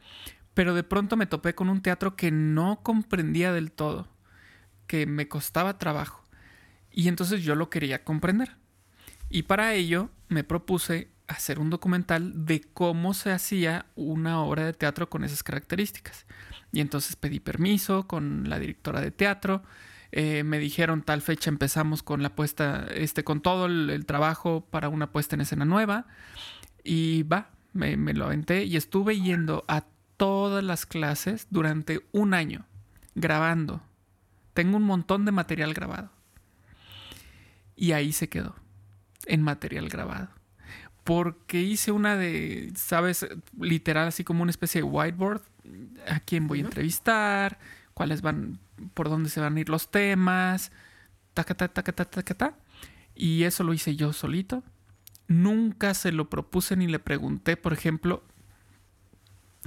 Pero 0.54 0.76
de 0.76 0.84
pronto 0.84 1.16
me 1.16 1.28
topé 1.28 1.56
con 1.56 1.70
un 1.70 1.82
teatro 1.82 2.18
que 2.18 2.30
no 2.30 2.84
comprendía 2.84 3.54
del 3.54 3.72
todo. 3.72 4.10
Que 4.86 5.06
me 5.06 5.30
costaba 5.30 5.78
trabajo. 5.78 6.26
Y 6.92 7.08
entonces 7.08 7.42
yo 7.42 7.56
lo 7.56 7.70
quería 7.70 8.04
comprender. 8.04 8.58
Y 9.30 9.44
para 9.44 9.76
ello 9.76 10.10
me 10.28 10.44
propuse 10.44 11.10
hacer 11.34 11.60
un 11.60 11.70
documental 11.70 12.46
de 12.46 12.62
cómo 12.62 13.14
se 13.14 13.32
hacía 13.32 13.86
una 13.96 14.42
obra 14.42 14.66
de 14.66 14.74
teatro 14.74 15.10
con 15.10 15.24
esas 15.24 15.44
características. 15.44 16.26
Y 16.72 16.80
entonces 16.80 17.16
pedí 17.16 17.40
permiso 17.40 18.08
con 18.08 18.50
la 18.50 18.60
directora 18.60 19.02
de 19.02 19.12
teatro. 19.12 19.64
Eh, 20.12 20.44
me 20.44 20.60
dijeron 20.60 21.02
tal 21.02 21.22
fecha 21.22 21.50
empezamos 21.50 22.04
con 22.04 22.24
la 22.24 22.36
puesta, 22.36 22.88
este, 22.94 23.24
con 23.24 23.42
todo 23.42 23.66
el, 23.66 24.06
trabajo 24.06 24.66
para 24.70 24.90
una 24.90 25.12
puesta 25.12 25.36
en 25.36 25.42
escena 25.42 25.66
nueva. 25.66 26.06
Y 26.84 27.24
va, 27.24 27.52
me, 27.74 27.98
me 27.98 28.14
lo 28.14 28.26
aventé 28.26 28.64
y 28.64 28.78
estuve 28.78 29.20
yendo 29.20 29.64
a 29.68 29.86
todas 30.18 30.64
las 30.64 30.86
clases 30.86 31.48
durante 31.50 32.02
un 32.12 32.34
año, 32.34 32.66
grabando. 33.16 33.82
Tengo 34.54 34.78
un 34.78 34.84
montón 34.84 35.26
de 35.26 35.32
material 35.32 35.74
grabado. 35.74 36.12
Y 37.76 37.92
ahí 37.94 38.14
se 38.14 38.30
quedó, 38.30 38.56
en 39.26 39.42
material 39.42 39.90
grabado 39.90 40.43
porque 41.04 41.62
hice 41.62 41.92
una 41.92 42.16
de, 42.16 42.72
¿sabes? 42.76 43.28
Literal, 43.60 44.08
así 44.08 44.24
como 44.24 44.44
una 44.44 44.52
especie 44.52 44.82
de 44.82 44.88
whiteboard. 44.88 45.42
A 46.08 46.20
quién 46.20 46.48
voy 46.48 46.60
a 46.60 46.64
entrevistar, 46.64 47.60
cuáles 47.94 48.22
van, 48.22 48.60
por 48.94 49.10
dónde 49.10 49.30
se 49.30 49.40
van 49.40 49.56
a 49.56 49.60
ir 49.60 49.70
los 49.70 49.92
temas, 49.92 50.72
taca, 51.34 51.56
taca, 51.56 51.74
taca, 51.74 51.94
taca, 51.94 52.22
taca. 52.22 52.56
Y 53.16 53.44
eso 53.44 53.64
lo 53.64 53.74
hice 53.74 53.96
yo 53.96 54.14
solito. 54.14 54.64
Nunca 55.28 55.94
se 55.94 56.12
lo 56.12 56.30
propuse 56.30 56.76
ni 56.76 56.88
le 56.88 57.00
pregunté, 57.00 57.58
por 57.58 57.74
ejemplo, 57.74 58.24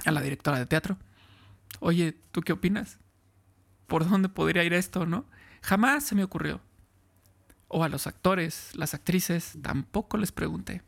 a 0.05 0.11
la 0.11 0.21
directora 0.21 0.59
de 0.59 0.65
teatro. 0.65 0.97
Oye, 1.79 2.15
¿tú 2.31 2.41
qué 2.41 2.53
opinas? 2.53 2.99
¿Por 3.87 4.07
dónde 4.07 4.29
podría 4.29 4.63
ir 4.63 4.73
esto, 4.73 5.05
no? 5.05 5.25
Jamás 5.61 6.03
se 6.03 6.15
me 6.15 6.23
ocurrió. 6.23 6.61
O 7.67 7.83
a 7.83 7.89
los 7.89 8.07
actores, 8.07 8.71
las 8.75 8.93
actrices, 8.93 9.57
tampoco 9.61 10.17
les 10.17 10.31
pregunté. 10.31 10.83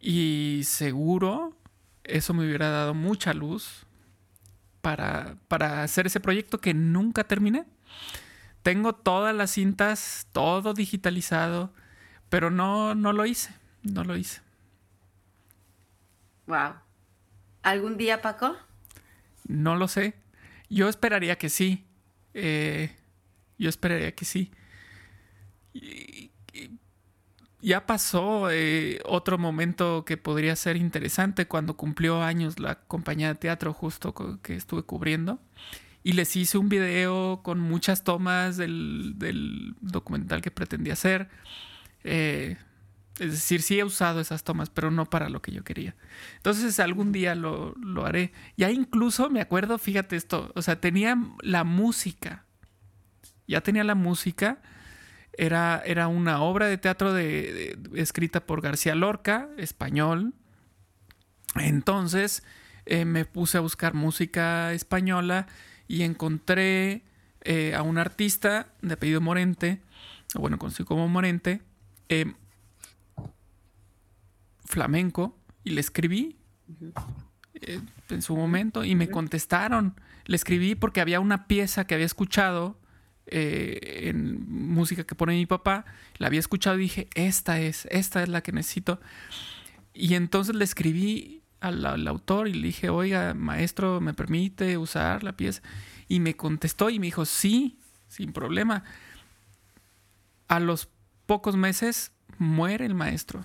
Y 0.00 0.62
seguro 0.64 1.56
eso 2.04 2.34
me 2.34 2.44
hubiera 2.44 2.68
dado 2.68 2.94
mucha 2.94 3.32
luz 3.32 3.86
para, 4.80 5.36
para 5.48 5.82
hacer 5.82 6.06
ese 6.06 6.20
proyecto 6.20 6.60
que 6.60 6.74
nunca 6.74 7.24
terminé. 7.24 7.64
Tengo 8.62 8.94
todas 8.94 9.34
las 9.34 9.50
cintas, 9.50 10.26
todo 10.32 10.74
digitalizado, 10.74 11.72
pero 12.28 12.50
no, 12.50 12.94
no 12.94 13.12
lo 13.12 13.26
hice, 13.26 13.54
no 13.82 14.04
lo 14.04 14.16
hice. 14.16 14.40
Wow. 16.46 16.74
¿Algún 17.62 17.96
día, 17.96 18.20
Paco? 18.20 18.56
No 19.46 19.76
lo 19.76 19.88
sé. 19.88 20.14
Yo 20.68 20.88
esperaría 20.88 21.36
que 21.36 21.48
sí. 21.48 21.84
Eh, 22.34 22.94
yo 23.58 23.68
esperaría 23.68 24.14
que 24.14 24.24
sí. 24.24 24.50
Y, 25.72 26.30
ya 27.64 27.86
pasó 27.86 28.50
eh, 28.50 29.00
otro 29.06 29.38
momento 29.38 30.04
que 30.04 30.16
podría 30.16 30.54
ser 30.54 30.76
interesante 30.76 31.46
cuando 31.46 31.76
cumplió 31.76 32.22
años 32.22 32.60
la 32.60 32.80
compañía 32.80 33.28
de 33.28 33.34
teatro 33.36 33.72
justo 33.72 34.14
que 34.42 34.54
estuve 34.54 34.82
cubriendo. 34.82 35.40
Y 36.02 36.12
les 36.12 36.36
hice 36.36 36.58
un 36.58 36.68
video 36.68 37.40
con 37.42 37.60
muchas 37.60 38.04
tomas 38.04 38.58
del, 38.58 39.74
documental 39.80 40.42
que 40.42 40.50
pretendía 40.50 40.92
hacer. 40.92 41.30
Eh, 42.04 42.58
es 43.18 43.30
decir, 43.30 43.62
sí 43.62 43.78
he 43.78 43.84
usado 43.84 44.20
esas 44.20 44.44
tomas, 44.44 44.68
pero 44.68 44.90
no 44.90 45.06
para 45.06 45.30
lo 45.30 45.40
que 45.40 45.52
yo 45.52 45.64
quería. 45.64 45.96
Entonces 46.36 46.78
algún 46.80 47.12
día 47.12 47.34
lo, 47.34 47.74
lo 47.76 48.04
haré. 48.04 48.32
Ya 48.58 48.70
incluso 48.70 49.30
me 49.30 49.40
acuerdo, 49.40 49.78
fíjate 49.78 50.16
esto, 50.16 50.52
o 50.54 50.60
sea, 50.60 50.80
tenía 50.80 51.16
la 51.40 51.64
música. 51.64 52.44
Ya 53.46 53.62
tenía 53.62 53.84
la 53.84 53.94
música 53.94 54.60
era, 55.38 55.82
era 55.84 56.08
una 56.08 56.40
obra 56.40 56.66
de 56.66 56.78
teatro 56.78 57.12
de, 57.12 57.78
escrita 57.94 58.46
por 58.46 58.60
García 58.60 58.94
Lorca, 58.94 59.48
español. 59.56 60.34
Entonces 61.56 62.42
eh, 62.86 63.04
me 63.04 63.24
puse 63.24 63.58
a 63.58 63.60
buscar 63.60 63.94
música 63.94 64.72
española 64.72 65.46
y 65.88 66.02
encontré 66.02 67.02
eh, 67.42 67.74
a 67.74 67.82
un 67.82 67.98
artista 67.98 68.68
de 68.82 68.94
apellido 68.94 69.20
Morente, 69.20 69.80
bueno, 70.34 70.58
conocido 70.58 70.86
como 70.86 71.08
Morente, 71.08 71.62
em, 72.08 72.34
flamenco, 74.64 75.38
y 75.62 75.70
le 75.70 75.80
escribí 75.80 76.36
eh, 77.54 77.80
en 78.10 78.22
su 78.22 78.36
momento 78.36 78.84
y 78.84 78.94
me 78.94 79.08
contestaron. 79.08 79.94
Le 80.26 80.36
escribí 80.36 80.74
porque 80.74 81.00
había 81.00 81.20
una 81.20 81.46
pieza 81.46 81.86
que 81.86 81.94
había 81.94 82.06
escuchado 82.06 82.78
eh, 83.26 84.08
en 84.08 84.46
música 84.48 85.04
que 85.04 85.14
pone 85.14 85.34
mi 85.34 85.46
papá, 85.46 85.84
la 86.18 86.26
había 86.26 86.40
escuchado 86.40 86.76
y 86.78 86.82
dije, 86.82 87.08
esta 87.14 87.60
es, 87.60 87.86
esta 87.90 88.22
es 88.22 88.28
la 88.28 88.42
que 88.42 88.52
necesito. 88.52 89.00
Y 89.94 90.14
entonces 90.14 90.54
le 90.54 90.64
escribí 90.64 91.42
al, 91.60 92.06
autor 92.06 92.48
y 92.48 92.54
le 92.54 92.66
dije, 92.66 92.90
oiga, 92.90 93.32
maestro, 93.34 94.00
¿me 94.00 94.12
permite 94.12 94.76
usar 94.76 95.24
la 95.24 95.36
pieza? 95.36 95.62
Y 96.08 96.20
me 96.20 96.36
contestó 96.36 96.90
y 96.90 96.98
me 96.98 97.06
dijo, 97.06 97.24
sí, 97.24 97.78
sin 98.08 98.32
problema. 98.32 98.84
A 100.48 100.60
los 100.60 100.88
pocos 101.26 101.56
meses 101.56 102.12
muere 102.38 102.84
el 102.84 102.94
maestro. 102.94 103.44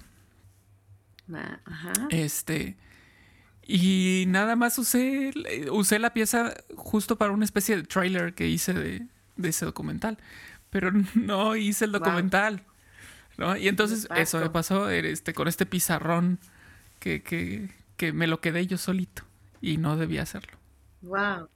Este. 2.09 2.77
Y 3.65 4.25
nada 4.27 4.55
más 4.55 4.77
usé, 4.79 5.31
usé 5.71 5.99
la 5.99 6.11
pieza 6.11 6.53
justo 6.75 7.17
para 7.17 7.31
una 7.31 7.45
especie 7.45 7.77
de 7.77 7.83
trailer 7.83 8.33
que 8.33 8.47
hice 8.49 8.73
de, 8.73 9.07
de 9.39 9.49
ese 9.49 9.65
documental. 9.65 10.17
Pero 10.69 10.91
no 11.15 11.55
hice 11.55 11.85
el 11.85 11.91
documental. 11.91 12.63
¿no? 13.37 13.55
Y 13.57 13.67
entonces 13.67 14.07
eso 14.15 14.39
me 14.39 14.49
pasó 14.49 14.89
este, 14.89 15.33
con 15.33 15.47
este 15.47 15.65
pizarrón 15.65 16.39
que, 16.99 17.23
que, 17.23 17.69
que, 17.95 18.11
me 18.11 18.27
lo 18.27 18.41
quedé 18.41 18.67
yo 18.67 18.77
solito 18.77 19.23
y 19.61 19.77
no 19.77 19.95
debía 19.95 20.23
hacerlo. 20.23 20.57
Wow. 21.01 21.47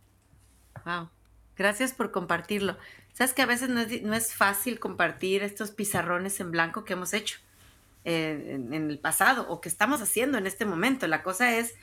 Wow. 0.86 1.10
Gracias 1.58 1.94
por 1.94 2.12
compartirlo. 2.12 2.78
Sabes 3.12 3.34
que 3.34 3.42
a 3.42 3.46
veces 3.46 3.70
no 3.70 3.82
es, 3.82 4.02
no 4.02 4.16
es 4.16 4.34
fácil 4.34 4.80
compartir 4.80 5.44
estos 5.44 5.72
pizarrones 5.72 6.40
en 6.40 6.52
blanco 6.52 6.84
que 6.86 6.94
hemos 6.94 7.14
hecho 7.14 7.40
eh, 8.06 8.54
en, 8.56 8.74
en 8.74 8.90
el 8.90 8.98
pasado 8.98 9.48
o 9.50 9.62
que 9.62 9.70
estamos 9.70 10.02
haciendo 10.02 10.38
en 10.38 10.48
este 10.48 10.66
momento. 10.66 11.06
La 11.08 11.22
cosa 11.22 11.56
es 11.56 11.76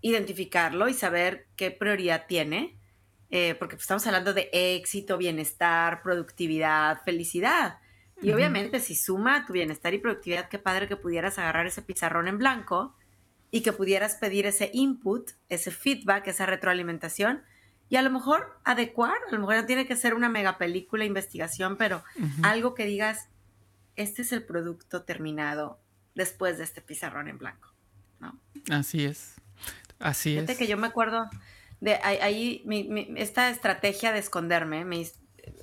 identificarlo 0.00 0.88
y 0.88 0.94
saber 0.94 1.46
qué 1.56 1.70
prioridad 1.70 2.26
tiene 2.26 2.77
eh, 3.30 3.54
porque 3.58 3.76
pues, 3.76 3.84
estamos 3.84 4.06
hablando 4.06 4.32
de 4.32 4.48
éxito, 4.52 5.18
bienestar, 5.18 6.02
productividad, 6.02 7.02
felicidad. 7.04 7.78
Y 8.20 8.32
obviamente 8.32 8.80
si 8.80 8.96
suma 8.96 9.46
tu 9.46 9.52
bienestar 9.52 9.94
y 9.94 9.98
productividad, 9.98 10.48
qué 10.48 10.58
padre 10.58 10.88
que 10.88 10.96
pudieras 10.96 11.38
agarrar 11.38 11.66
ese 11.66 11.82
pizarrón 11.82 12.26
en 12.26 12.38
blanco 12.38 12.96
y 13.52 13.60
que 13.60 13.72
pudieras 13.72 14.16
pedir 14.16 14.44
ese 14.46 14.70
input, 14.72 15.30
ese 15.48 15.70
feedback, 15.70 16.26
esa 16.26 16.44
retroalimentación 16.44 17.42
y 17.88 17.96
a 17.96 18.02
lo 18.02 18.10
mejor 18.10 18.58
adecuar, 18.64 19.16
a 19.28 19.32
lo 19.32 19.38
mejor 19.38 19.56
no 19.56 19.66
tiene 19.66 19.86
que 19.86 19.96
ser 19.96 20.14
una 20.14 20.28
mega 20.28 20.58
película, 20.58 21.04
investigación, 21.04 21.76
pero 21.76 22.02
algo 22.42 22.74
que 22.74 22.84
digas, 22.84 23.28
este 23.96 24.22
es 24.22 24.32
el 24.32 24.42
producto 24.44 25.02
terminado 25.04 25.80
después 26.14 26.58
de 26.58 26.64
este 26.64 26.82
pizarrón 26.82 27.28
en 27.28 27.38
blanco, 27.38 27.72
¿no? 28.20 28.38
Así 28.70 29.04
es, 29.04 29.36
así 29.98 30.34
Fíjate 30.34 30.56
que 30.56 30.66
yo 30.66 30.76
me 30.76 30.86
acuerdo 30.86 31.30
de 31.80 31.94
ahí, 32.02 32.64
esta 33.16 33.50
estrategia 33.50 34.12
de 34.12 34.18
esconderme, 34.18 34.84
me, 34.84 35.06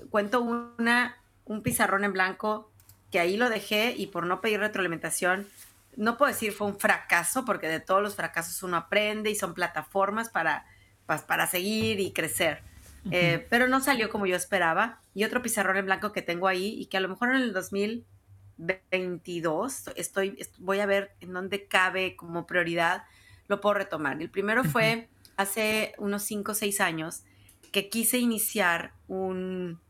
cuento 0.10 0.41
una, 0.41 1.17
un 1.45 1.62
pizarrón 1.62 2.03
en 2.03 2.13
blanco 2.13 2.72
que 3.12 3.19
ahí 3.19 3.38
lo 3.38 3.50
dejé 3.50 3.93
y 3.95 4.07
por 4.07 4.25
no 4.25 4.41
pedir 4.41 4.60
retroalimentación, 4.60 5.48
no 5.95 6.17
puedo 6.17 6.31
decir 6.31 6.51
fue 6.51 6.67
un 6.67 6.79
fracaso, 6.79 7.45
porque 7.45 7.67
de 7.67 7.79
todos 7.79 8.01
los 8.01 8.15
fracasos 8.15 8.63
uno 8.63 8.77
aprende 8.77 9.29
y 9.29 9.36
son 9.36 9.53
plataformas 9.53 10.29
para 10.29 10.65
para 11.05 11.45
seguir 11.48 12.00
y 12.00 12.12
crecer. 12.12 12.63
Eh, 13.12 13.45
pero 13.51 13.67
no 13.67 13.81
salió 13.81 14.10
como 14.10 14.25
yo 14.25 14.36
esperaba. 14.36 15.00
Y 15.13 15.25
otro 15.25 15.43
pizarrón 15.43 15.77
en 15.77 15.86
blanco 15.86 16.12
que 16.12 16.24
tengo 16.24 16.48
ahí 16.48 16.75
y 16.79 16.88
que 16.88 16.98
a 16.98 17.00
lo 17.00 17.07
mejor 17.07 17.29
en 17.29 17.36
el 17.36 17.53
2022 17.53 19.91
estoy, 19.95 20.43
voy 20.57 20.79
a 20.79 20.88
ver 20.88 21.12
en 21.22 21.34
dónde 21.34 21.67
cabe 21.67 22.15
como 22.15 22.48
prioridad, 22.48 23.03
lo 23.48 23.62
puedo 23.62 23.75
retomar. 23.75 24.19
El 24.19 24.31
primero 24.31 24.63
fue 24.63 25.07
hace 25.38 25.94
unos 25.98 26.24
5 26.24 26.51
o 26.51 26.56
6 26.56 26.82
años 26.82 27.24
que 27.72 27.89
quise 27.89 28.18
iniciar 28.18 28.94
un, 29.08 29.82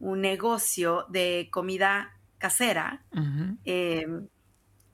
negocio 0.00 1.06
de 1.10 1.48
comida 1.52 2.18
casera 2.38 3.04
eh, 3.64 4.04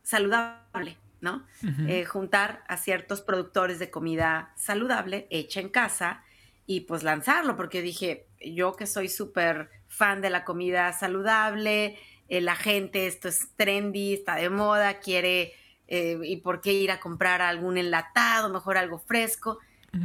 saludable. 0.03 0.99
¿no? 1.21 1.45
Eh, 1.89 2.05
juntar 2.05 2.63
a 2.69 2.77
ciertos 2.77 3.23
productores 3.23 3.79
de 3.79 3.91
comida 3.91 4.53
saludable 4.57 5.27
hecha 5.31 5.61
en 5.61 5.69
casa 5.69 6.23
y 6.67 6.81
pues 6.81 7.03
lanzarlo, 7.03 7.57
porque 7.57 7.83
dije, 7.83 8.27
yo 8.41 8.77
que 8.77 8.87
soy 8.87 9.09
súper 9.09 9.71
fan 9.89 10.21
de 10.21 10.31
la 10.31 10.45
comida 10.45 10.93
saludable, 10.93 11.99
eh, 12.29 12.41
la 12.41 12.57
gente, 12.57 13.07
esto 13.07 13.29
es 13.29 13.49
trendy, 13.57 14.15
está 14.15 14.37
de 14.37 14.51
moda, 14.51 15.01
quiere, 15.01 15.55
eh, 15.87 16.19
¿y 16.23 16.37
por 16.37 16.61
qué 16.61 16.75
ir 16.75 16.91
a 16.91 17.01
comprar 17.01 17.41
algún 17.41 17.79
enlatado, 17.79 18.51
mejor 18.51 18.77
algo 18.77 18.99
fresco? 18.99 19.59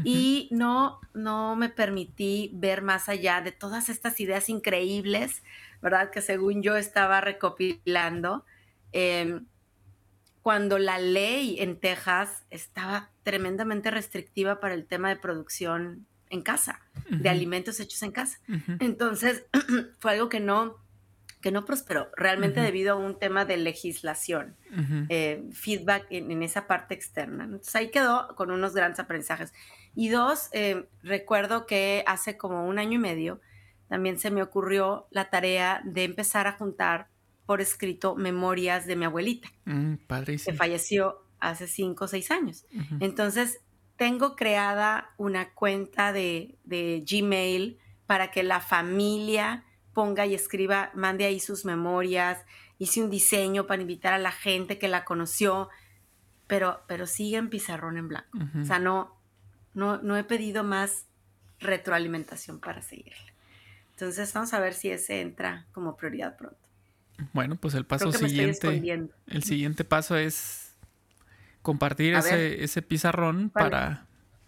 Y 0.05 0.47
no, 0.51 0.99
no 1.13 1.55
me 1.55 1.69
permití 1.69 2.51
ver 2.53 2.81
más 2.81 3.09
allá 3.09 3.41
de 3.41 3.51
todas 3.51 3.89
estas 3.89 4.19
ideas 4.19 4.49
increíbles, 4.49 5.43
¿verdad? 5.81 6.09
Que 6.09 6.21
según 6.21 6.63
yo 6.63 6.77
estaba 6.77 7.21
recopilando. 7.21 8.45
Em, 8.93 9.45
cuando 10.41 10.77
la 10.77 10.99
ley 10.99 11.57
en 11.59 11.79
Texas 11.79 12.43
estaba 12.49 13.09
tremendamente 13.23 13.91
restrictiva 13.91 14.59
para 14.59 14.73
el 14.73 14.85
tema 14.85 15.09
de 15.09 15.15
producción 15.15 16.05
en 16.29 16.41
casa, 16.41 16.81
de 17.09 17.29
alimentos 17.29 17.79
hechos 17.79 18.01
en 18.03 18.11
casa. 18.11 18.39
Entonces, 18.79 19.45
fue 19.99 20.11
algo 20.11 20.29
que 20.29 20.39
no, 20.39 20.77
que 21.43 21.51
no 21.51 21.65
prosperó, 21.65 22.09
realmente 22.15 22.61
debido 22.61 22.93
a 22.93 22.95
un 22.95 23.19
tema 23.19 23.43
de 23.43 23.57
legislación, 23.57 24.55
eh, 25.09 25.43
feedback 25.51 26.07
en, 26.09 26.41
esa 26.41 26.67
parte 26.67 26.95
externa. 26.95 27.43
Entonces, 27.43 27.75
ahí 27.75 27.91
quedó 27.91 28.33
con 28.37 28.49
unos 28.49 28.73
grandes 28.73 28.99
aprendizajes. 29.01 29.53
Y 29.93 30.07
dos, 30.07 30.47
eh, 30.53 30.87
recuerdo 31.03 31.65
que 31.65 32.05
hace 32.07 32.37
como 32.37 32.65
un 32.65 32.79
año 32.79 32.93
y 32.93 32.97
medio 32.97 33.41
también 33.89 34.17
se 34.17 34.31
me 34.31 34.41
ocurrió 34.41 35.05
la 35.11 35.29
tarea 35.29 35.81
de 35.83 36.05
empezar 36.05 36.47
a 36.47 36.53
juntar 36.53 37.09
por 37.45 37.59
escrito 37.59 38.15
memorias 38.15 38.87
de 38.87 38.95
mi 38.95 39.03
abuelita, 39.03 39.49
mm, 39.65 39.95
que 40.45 40.53
falleció 40.53 41.25
hace 41.41 41.67
cinco 41.67 42.05
o 42.05 42.07
seis 42.07 42.31
años. 42.31 42.65
Entonces, 43.01 43.59
tengo 43.97 44.37
creada 44.37 45.13
una 45.17 45.53
cuenta 45.53 46.13
de, 46.13 46.57
Gmail 46.65 47.79
para 48.05 48.31
que 48.31 48.43
la 48.43 48.61
familia 48.61 49.65
ponga 49.93 50.25
y 50.25 50.33
escriba, 50.33 50.91
mande 50.93 51.25
ahí 51.25 51.39
sus 51.39 51.65
memorias, 51.65 52.39
hice 52.77 53.01
un 53.01 53.09
diseño 53.09 53.67
para 53.67 53.81
invitar 53.81 54.13
a 54.13 54.17
la 54.17 54.31
gente 54.31 54.77
que 54.77 54.87
la 54.87 55.05
conoció, 55.05 55.69
pero, 56.47 56.81
pero 56.87 57.07
sigue 57.07 57.37
en 57.37 57.49
pizarrón 57.49 57.97
en 57.97 58.07
blanco. 58.07 58.37
O 58.61 58.65
sea, 58.65 58.79
no, 58.79 59.15
no, 59.73 60.01
no 60.01 60.17
he 60.17 60.23
pedido 60.23 60.63
más 60.63 61.05
retroalimentación 61.59 62.59
para 62.59 62.81
seguirle. 62.81 63.33
Entonces, 63.91 64.33
vamos 64.33 64.53
a 64.53 64.59
ver 64.59 64.73
si 64.73 64.89
ese 64.89 65.21
entra 65.21 65.67
como 65.71 65.95
prioridad 65.95 66.35
pronto. 66.35 66.57
Bueno, 67.31 67.55
pues 67.55 67.73
el 67.75 67.85
paso 67.85 68.11
siguiente. 68.11 69.11
El 69.27 69.43
siguiente 69.43 69.83
paso 69.83 70.17
es 70.17 70.75
compartir 71.61 72.15
ese, 72.15 72.63
ese, 72.63 72.81
pizarrón 72.81 73.49
para 73.49 74.07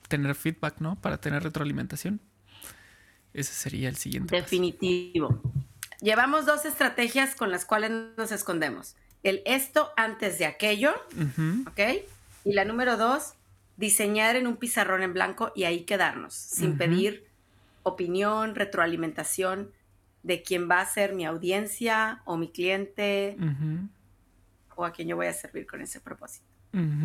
tener 0.09 0.35
feedback, 0.35 0.79
¿no? 0.79 0.99
Para 0.99 1.19
tener 1.19 1.43
retroalimentación. 1.43 2.19
Ese 3.35 3.53
sería 3.53 3.89
el 3.89 3.97
siguiente. 3.97 4.33
Definitivo. 4.33 5.41
Llevamos 6.01 6.45
dos 6.45 6.63
estrategias 6.65 7.35
con 7.35 7.51
las 7.51 7.65
cuales 7.65 7.91
nos 8.17 8.31
escondemos. 8.31 8.95
El 9.23 9.41
esto 9.45 9.91
antes 9.97 10.39
de 10.39 10.45
aquello, 10.45 10.93
¿ok? 11.67 11.79
Y 12.45 12.53
la 12.53 12.63
número 12.63 12.95
dos, 12.95 13.33
diseñar 13.75 14.37
en 14.37 14.47
un 14.47 14.55
pizarrón 14.55 15.03
en 15.03 15.13
blanco 15.13 15.51
y 15.53 15.65
ahí 15.65 15.81
quedarnos, 15.81 16.33
sin 16.33 16.77
pedir 16.77 17.25
opinión, 17.83 18.55
retroalimentación 18.55 19.71
de 20.23 20.41
quién 20.41 20.69
va 20.69 20.79
a 20.79 20.85
ser 20.85 21.13
mi 21.13 21.25
audiencia 21.25 22.21
o 22.25 22.37
mi 22.37 22.47
cliente 22.47 23.35
o 24.75 24.85
a 24.85 24.93
quién 24.93 25.09
yo 25.09 25.17
voy 25.17 25.27
a 25.27 25.33
servir 25.33 25.67
con 25.67 25.81
ese 25.81 25.99
propósito. 25.99 26.45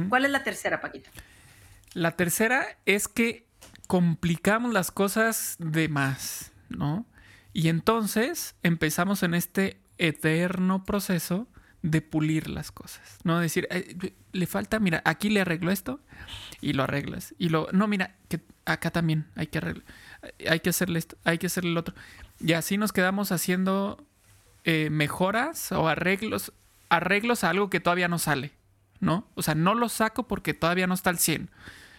¿Cuál 0.08 0.26
es 0.26 0.30
la 0.30 0.44
tercera, 0.44 0.80
Paquita? 0.80 1.10
La 1.94 2.12
tercera 2.12 2.78
es 2.86 3.08
que 3.08 3.49
complicamos 3.90 4.72
las 4.72 4.92
cosas 4.92 5.56
de 5.58 5.88
más, 5.88 6.52
¿no? 6.68 7.06
Y 7.52 7.66
entonces 7.66 8.54
empezamos 8.62 9.24
en 9.24 9.34
este 9.34 9.80
eterno 9.98 10.84
proceso 10.84 11.48
de 11.82 12.00
pulir 12.00 12.48
las 12.48 12.70
cosas, 12.70 13.18
¿no? 13.24 13.40
Decir, 13.40 13.66
le 14.30 14.46
falta, 14.46 14.78
mira, 14.78 15.02
aquí 15.04 15.28
le 15.28 15.40
arreglo 15.40 15.72
esto 15.72 15.98
y 16.60 16.72
lo 16.74 16.84
arreglas. 16.84 17.34
Y 17.36 17.48
lo, 17.48 17.66
no, 17.72 17.88
mira, 17.88 18.14
que 18.28 18.40
acá 18.64 18.92
también 18.92 19.26
hay 19.34 19.48
que 19.48 19.58
arreglar, 19.58 19.84
hay 20.48 20.60
que 20.60 20.70
hacerle 20.70 21.00
esto, 21.00 21.16
hay 21.24 21.38
que 21.38 21.48
hacerle 21.48 21.72
el 21.72 21.78
otro. 21.78 21.96
Y 22.38 22.52
así 22.52 22.78
nos 22.78 22.92
quedamos 22.92 23.32
haciendo 23.32 24.06
eh, 24.62 24.88
mejoras 24.90 25.72
o 25.72 25.88
arreglos, 25.88 26.52
arreglos 26.90 27.42
a 27.42 27.50
algo 27.50 27.70
que 27.70 27.80
todavía 27.80 28.06
no 28.06 28.20
sale, 28.20 28.52
¿no? 29.00 29.26
O 29.34 29.42
sea, 29.42 29.56
no 29.56 29.74
lo 29.74 29.88
saco 29.88 30.28
porque 30.28 30.54
todavía 30.54 30.86
no 30.86 30.94
está 30.94 31.10
al 31.10 31.18
100. 31.18 31.50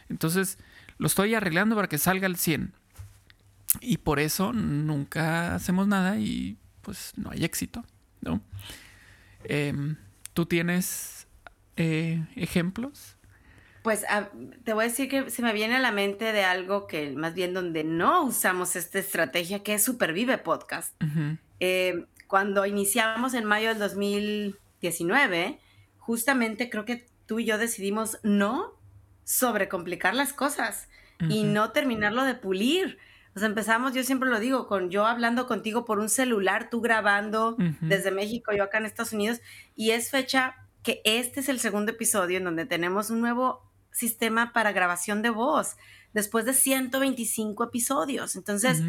Entonces, 0.07 0.57
lo 1.01 1.07
estoy 1.07 1.33
arreglando 1.33 1.75
para 1.75 1.89
que 1.89 1.97
salga 1.97 2.27
al 2.27 2.37
100. 2.37 2.73
Y 3.79 3.97
por 3.97 4.19
eso 4.19 4.53
nunca 4.53 5.55
hacemos 5.55 5.87
nada 5.87 6.19
y 6.19 6.57
pues 6.81 7.13
no 7.15 7.31
hay 7.31 7.43
éxito, 7.43 7.83
¿no? 8.21 8.39
Em, 9.45 9.95
¿Tú 10.33 10.45
tienes 10.45 11.25
eh, 11.75 12.23
ejemplos? 12.35 13.15
Pues 13.81 14.05
ah, 14.09 14.29
te 14.63 14.73
voy 14.73 14.85
a 14.85 14.87
decir 14.89 15.09
que 15.09 15.31
se 15.31 15.41
me 15.41 15.53
viene 15.53 15.77
a 15.77 15.79
la 15.79 15.91
mente 15.91 16.33
de 16.33 16.43
algo 16.43 16.85
que 16.85 17.09
más 17.13 17.33
bien 17.33 17.55
donde 17.55 17.83
no 17.83 18.25
usamos 18.25 18.75
esta 18.75 18.99
estrategia, 18.99 19.63
que 19.63 19.73
es 19.73 19.83
Supervive 19.83 20.37
Podcast. 20.37 20.93
Eh, 21.59 22.05
cuando 22.27 22.67
iniciamos 22.67 23.33
en 23.33 23.45
mayo 23.45 23.69
del 23.69 23.79
2019, 23.79 25.59
justamente 25.97 26.69
creo 26.69 26.85
que 26.85 27.07
tú 27.25 27.39
y 27.39 27.45
yo 27.45 27.57
decidimos 27.57 28.19
no 28.21 28.79
sobrecomplicar 29.23 30.13
las 30.13 30.33
cosas 30.33 30.89
y 31.29 31.43
no 31.43 31.71
terminarlo 31.71 32.23
de 32.23 32.35
pulir. 32.35 32.97
O 33.35 33.39
sea, 33.39 33.47
empezamos, 33.47 33.93
yo 33.93 34.03
siempre 34.03 34.29
lo 34.29 34.39
digo, 34.39 34.67
con 34.67 34.89
yo 34.89 35.05
hablando 35.05 35.47
contigo 35.47 35.85
por 35.85 35.99
un 35.99 36.09
celular, 36.09 36.69
tú 36.69 36.81
grabando 36.81 37.55
desde 37.79 38.11
México, 38.11 38.51
yo 38.53 38.63
acá 38.63 38.77
en 38.77 38.85
Estados 38.85 39.13
Unidos, 39.13 39.39
y 39.75 39.91
es 39.91 40.09
fecha 40.11 40.55
que 40.83 41.01
este 41.05 41.39
es 41.39 41.49
el 41.49 41.59
segundo 41.59 41.91
episodio 41.91 42.37
en 42.37 42.43
donde 42.43 42.65
tenemos 42.65 43.09
un 43.09 43.21
nuevo 43.21 43.71
sistema 43.91 44.51
para 44.53 44.71
grabación 44.71 45.21
de 45.21 45.29
voz 45.29 45.77
después 46.13 46.45
de 46.45 46.53
125 46.53 47.63
episodios. 47.63 48.35
Entonces, 48.35 48.81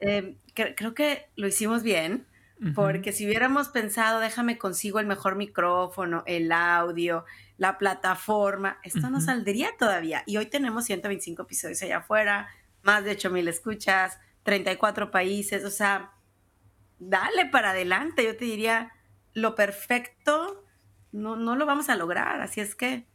eh, 0.00 0.36
creo 0.54 0.94
que 0.94 1.26
lo 1.36 1.46
hicimos 1.46 1.82
bien, 1.82 2.26
porque 2.74 3.12
si 3.12 3.26
hubiéramos 3.26 3.68
pensado, 3.68 4.20
déjame 4.20 4.56
consigo 4.56 4.98
el 4.98 5.06
mejor 5.06 5.36
micrófono, 5.36 6.22
el 6.26 6.50
audio, 6.52 7.24
la 7.58 7.76
plataforma, 7.76 8.78
esto 8.82 9.10
no 9.10 9.20
saldría 9.20 9.70
todavía. 9.78 10.22
Y 10.26 10.38
hoy 10.38 10.46
tenemos 10.46 10.86
125 10.86 11.42
episodios 11.42 11.82
allá 11.82 11.98
afuera, 11.98 12.48
más 12.82 13.04
de 13.04 13.12
8 13.12 13.30
mil 13.30 13.46
escuchas, 13.48 14.18
34 14.44 15.10
países, 15.10 15.64
o 15.64 15.70
sea, 15.70 16.12
dale 16.98 17.46
para 17.46 17.70
adelante. 17.70 18.24
Yo 18.24 18.36
te 18.36 18.46
diría, 18.46 18.92
lo 19.34 19.54
perfecto 19.54 20.64
no, 21.12 21.36
no 21.36 21.56
lo 21.56 21.66
vamos 21.66 21.88
a 21.88 21.96
lograr, 21.96 22.40
así 22.40 22.60
es 22.60 22.74
que 22.74 23.06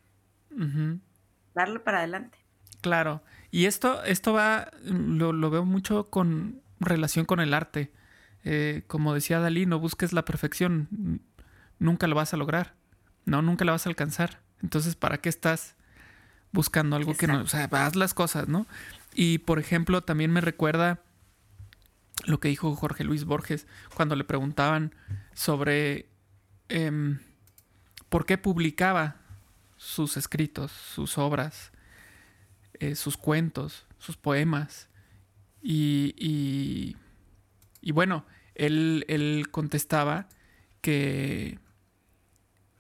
darle 1.54 1.80
para 1.80 1.99
adelante. 1.99 2.38
Claro. 2.82 3.23
Y 3.51 3.65
esto, 3.65 4.04
esto 4.04 4.34
va, 4.34 4.71
lo, 4.84 5.49
veo 5.49 5.65
mucho 5.65 6.10
con 6.10 6.62
relación 6.80 7.25
con 7.25 7.39
el 7.39 7.54
arte. 7.54 7.91
Eh, 8.43 8.84
como 8.88 9.13
decía 9.13 9.39
Dalí, 9.39 9.65
no 9.65 9.80
busques 9.80 10.13
la 10.13 10.25
perfección, 10.25 11.21
nunca 11.80 12.08
lo 12.08 12.15
vas 12.15 12.34
a 12.34 12.38
lograr. 12.38 12.75
No, 13.25 13.41
nunca 13.41 13.65
la 13.65 13.73
vas 13.73 13.86
a 13.86 13.89
alcanzar. 13.89 14.41
Entonces, 14.62 14.95
¿para 14.95 15.19
qué 15.19 15.30
estás 15.30 15.75
buscando 16.51 16.95
algo 16.95 17.15
que 17.15 17.27
no, 17.27 17.41
o 17.41 17.47
sea, 17.47 17.69
haz 17.71 17.95
las 17.95 18.13
cosas, 18.13 18.47
¿no? 18.47 18.67
Y 19.13 19.39
por 19.39 19.60
ejemplo, 19.60 20.01
también 20.01 20.32
me 20.32 20.41
recuerda 20.41 21.01
lo 22.25 22.39
que 22.39 22.49
dijo 22.49 22.75
Jorge 22.75 23.04
Luis 23.04 23.25
Borges 23.25 23.67
cuando 23.95 24.15
le 24.15 24.23
preguntaban 24.23 24.93
sobre 25.34 26.10
em, 26.69 27.19
por 28.10 28.25
qué 28.25 28.38
publicaba 28.38 29.17
sus 29.77 30.17
escritos, 30.17 30.71
sus 30.71 31.17
obras, 31.17 31.71
eh, 32.80 32.95
sus 32.95 33.17
cuentos, 33.17 33.86
sus 33.97 34.17
poemas. 34.17 34.88
Y, 35.62 36.15
y, 36.17 36.97
bueno, 37.89 38.26
él, 38.54 39.06
él, 39.08 39.48
contestaba 39.50 40.30
que, 40.82 41.58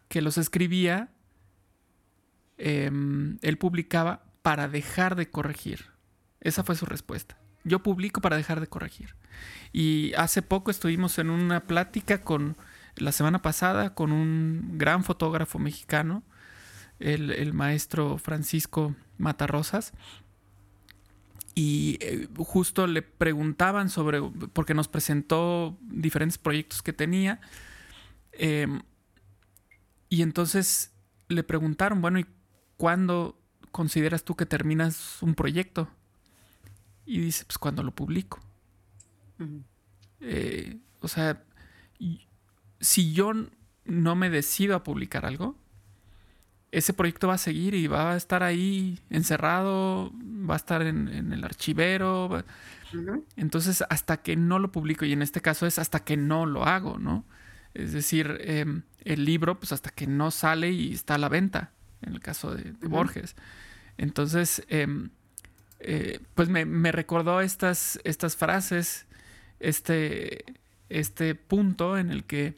que 0.07 0.21
los 0.21 0.37
escribía, 0.37 1.09
em, 2.57 3.39
él 3.41 3.57
publicaba 3.57 4.23
para 4.43 4.67
dejar 4.67 5.15
de 5.15 5.29
corregir. 5.29 5.85
Esa 6.39 6.63
fue 6.63 6.75
su 6.75 6.85
respuesta. 6.85 7.37
Yo 7.63 7.81
publico 7.81 8.21
para 8.21 8.37
dejar 8.37 8.59
de 8.59 8.67
corregir. 8.67 9.15
Y 9.71 10.13
hace 10.15 10.41
poco 10.41 10.69
estuvimos 10.69 11.17
en 11.17 11.29
una 11.29 11.61
plática 11.61 12.21
con, 12.21 12.55
la 12.95 13.11
semana 13.11 13.41
pasada, 13.41 13.93
con 13.93 14.11
un 14.11 14.77
gran 14.77 15.03
fotógrafo 15.03 15.59
mexicano, 15.59 16.23
el, 16.99 17.31
el 17.31 17.53
maestro 17.53 18.17
Francisco 18.17 18.95
Matarrosas, 19.17 19.93
y 21.53 21.97
eh, 22.01 22.27
justo 22.37 22.87
le 22.87 23.01
preguntaban 23.01 23.89
sobre, 23.89 24.21
porque 24.53 24.73
nos 24.73 24.87
presentó 24.87 25.77
diferentes 25.81 26.37
proyectos 26.37 26.81
que 26.81 26.93
tenía, 26.93 27.41
em, 28.33 28.81
y 30.09 30.21
entonces 30.21 30.91
le 31.27 31.43
preguntaron, 31.43 32.01
bueno, 32.01 32.19
¿y 32.19 32.25
cuándo 32.77 33.39
consideras 33.71 34.23
tú 34.23 34.35
que 34.35 34.45
terminas 34.45 35.21
un 35.21 35.35
proyecto? 35.35 35.89
Y 37.05 37.19
dice, 37.19 37.45
pues 37.45 37.57
cuando 37.57 37.83
lo 37.83 37.91
publico. 37.91 38.39
Eh, 40.19 40.77
o 40.99 41.07
sea, 41.07 41.43
si 42.79 43.13
yo 43.13 43.31
no 43.85 44.15
me 44.15 44.29
decido 44.29 44.75
a 44.75 44.83
publicar 44.83 45.25
algo, 45.25 45.55
ese 46.71 46.93
proyecto 46.93 47.27
va 47.27 47.33
a 47.33 47.37
seguir 47.37 47.73
y 47.73 47.87
va 47.87 48.13
a 48.13 48.17
estar 48.17 48.43
ahí 48.43 48.99
encerrado, 49.09 50.11
va 50.49 50.53
a 50.53 50.57
estar 50.57 50.81
en, 50.81 51.07
el 51.33 51.43
archivero. 51.43 52.43
Entonces, 53.35 53.83
hasta 53.89 54.17
que 54.21 54.35
no 54.37 54.57
lo 54.57 54.71
publico, 54.71 55.05
y 55.05 55.11
en 55.11 55.21
este 55.21 55.41
caso 55.41 55.67
es 55.67 55.79
hasta 55.79 56.03
que 56.03 56.15
no 56.15 56.45
lo 56.45 56.63
hago, 56.65 56.97
¿no? 56.97 57.25
Es 57.73 57.93
decir, 57.93 58.37
em, 58.41 58.83
el 59.03 59.25
libro, 59.25 59.59
pues 59.59 59.71
hasta 59.71 59.89
que 59.89 60.07
no 60.07 60.31
sale 60.31 60.71
y 60.71 60.93
está 60.93 61.15
a 61.15 61.17
la 61.17 61.29
venta, 61.29 61.71
en 62.01 62.13
el 62.13 62.19
caso 62.19 62.53
de, 62.53 62.71
Borges. 62.87 63.35
Entonces, 63.97 64.63
em, 64.69 65.09
eh, 65.79 66.19
pues 66.35 66.49
me, 66.49 66.65
me, 66.65 66.91
recordó 66.91 67.41
estas, 67.41 67.99
estas 68.03 68.35
frases, 68.35 69.05
este, 69.59 70.43
este 70.89 71.35
punto 71.35 71.97
en 71.97 72.11
el 72.11 72.23
que 72.23 72.57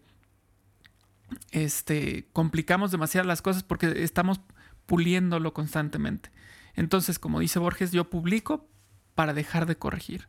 este, 1.52 2.28
complicamos 2.34 2.92
demasiado 2.92 3.28
las 3.28 3.42
cosas 3.42 3.64
porque 3.64 4.04
estamos 4.04 4.42
puliéndolo 4.86 5.54
constantemente. 5.54 6.32
Entonces, 6.76 7.20
como 7.20 7.40
dice 7.40 7.60
Borges, 7.60 7.92
yo 7.92 8.10
publico 8.10 8.68
para 9.16 9.34
dejar 9.34 9.66
de 9.66 9.78
corregir. 9.78 10.28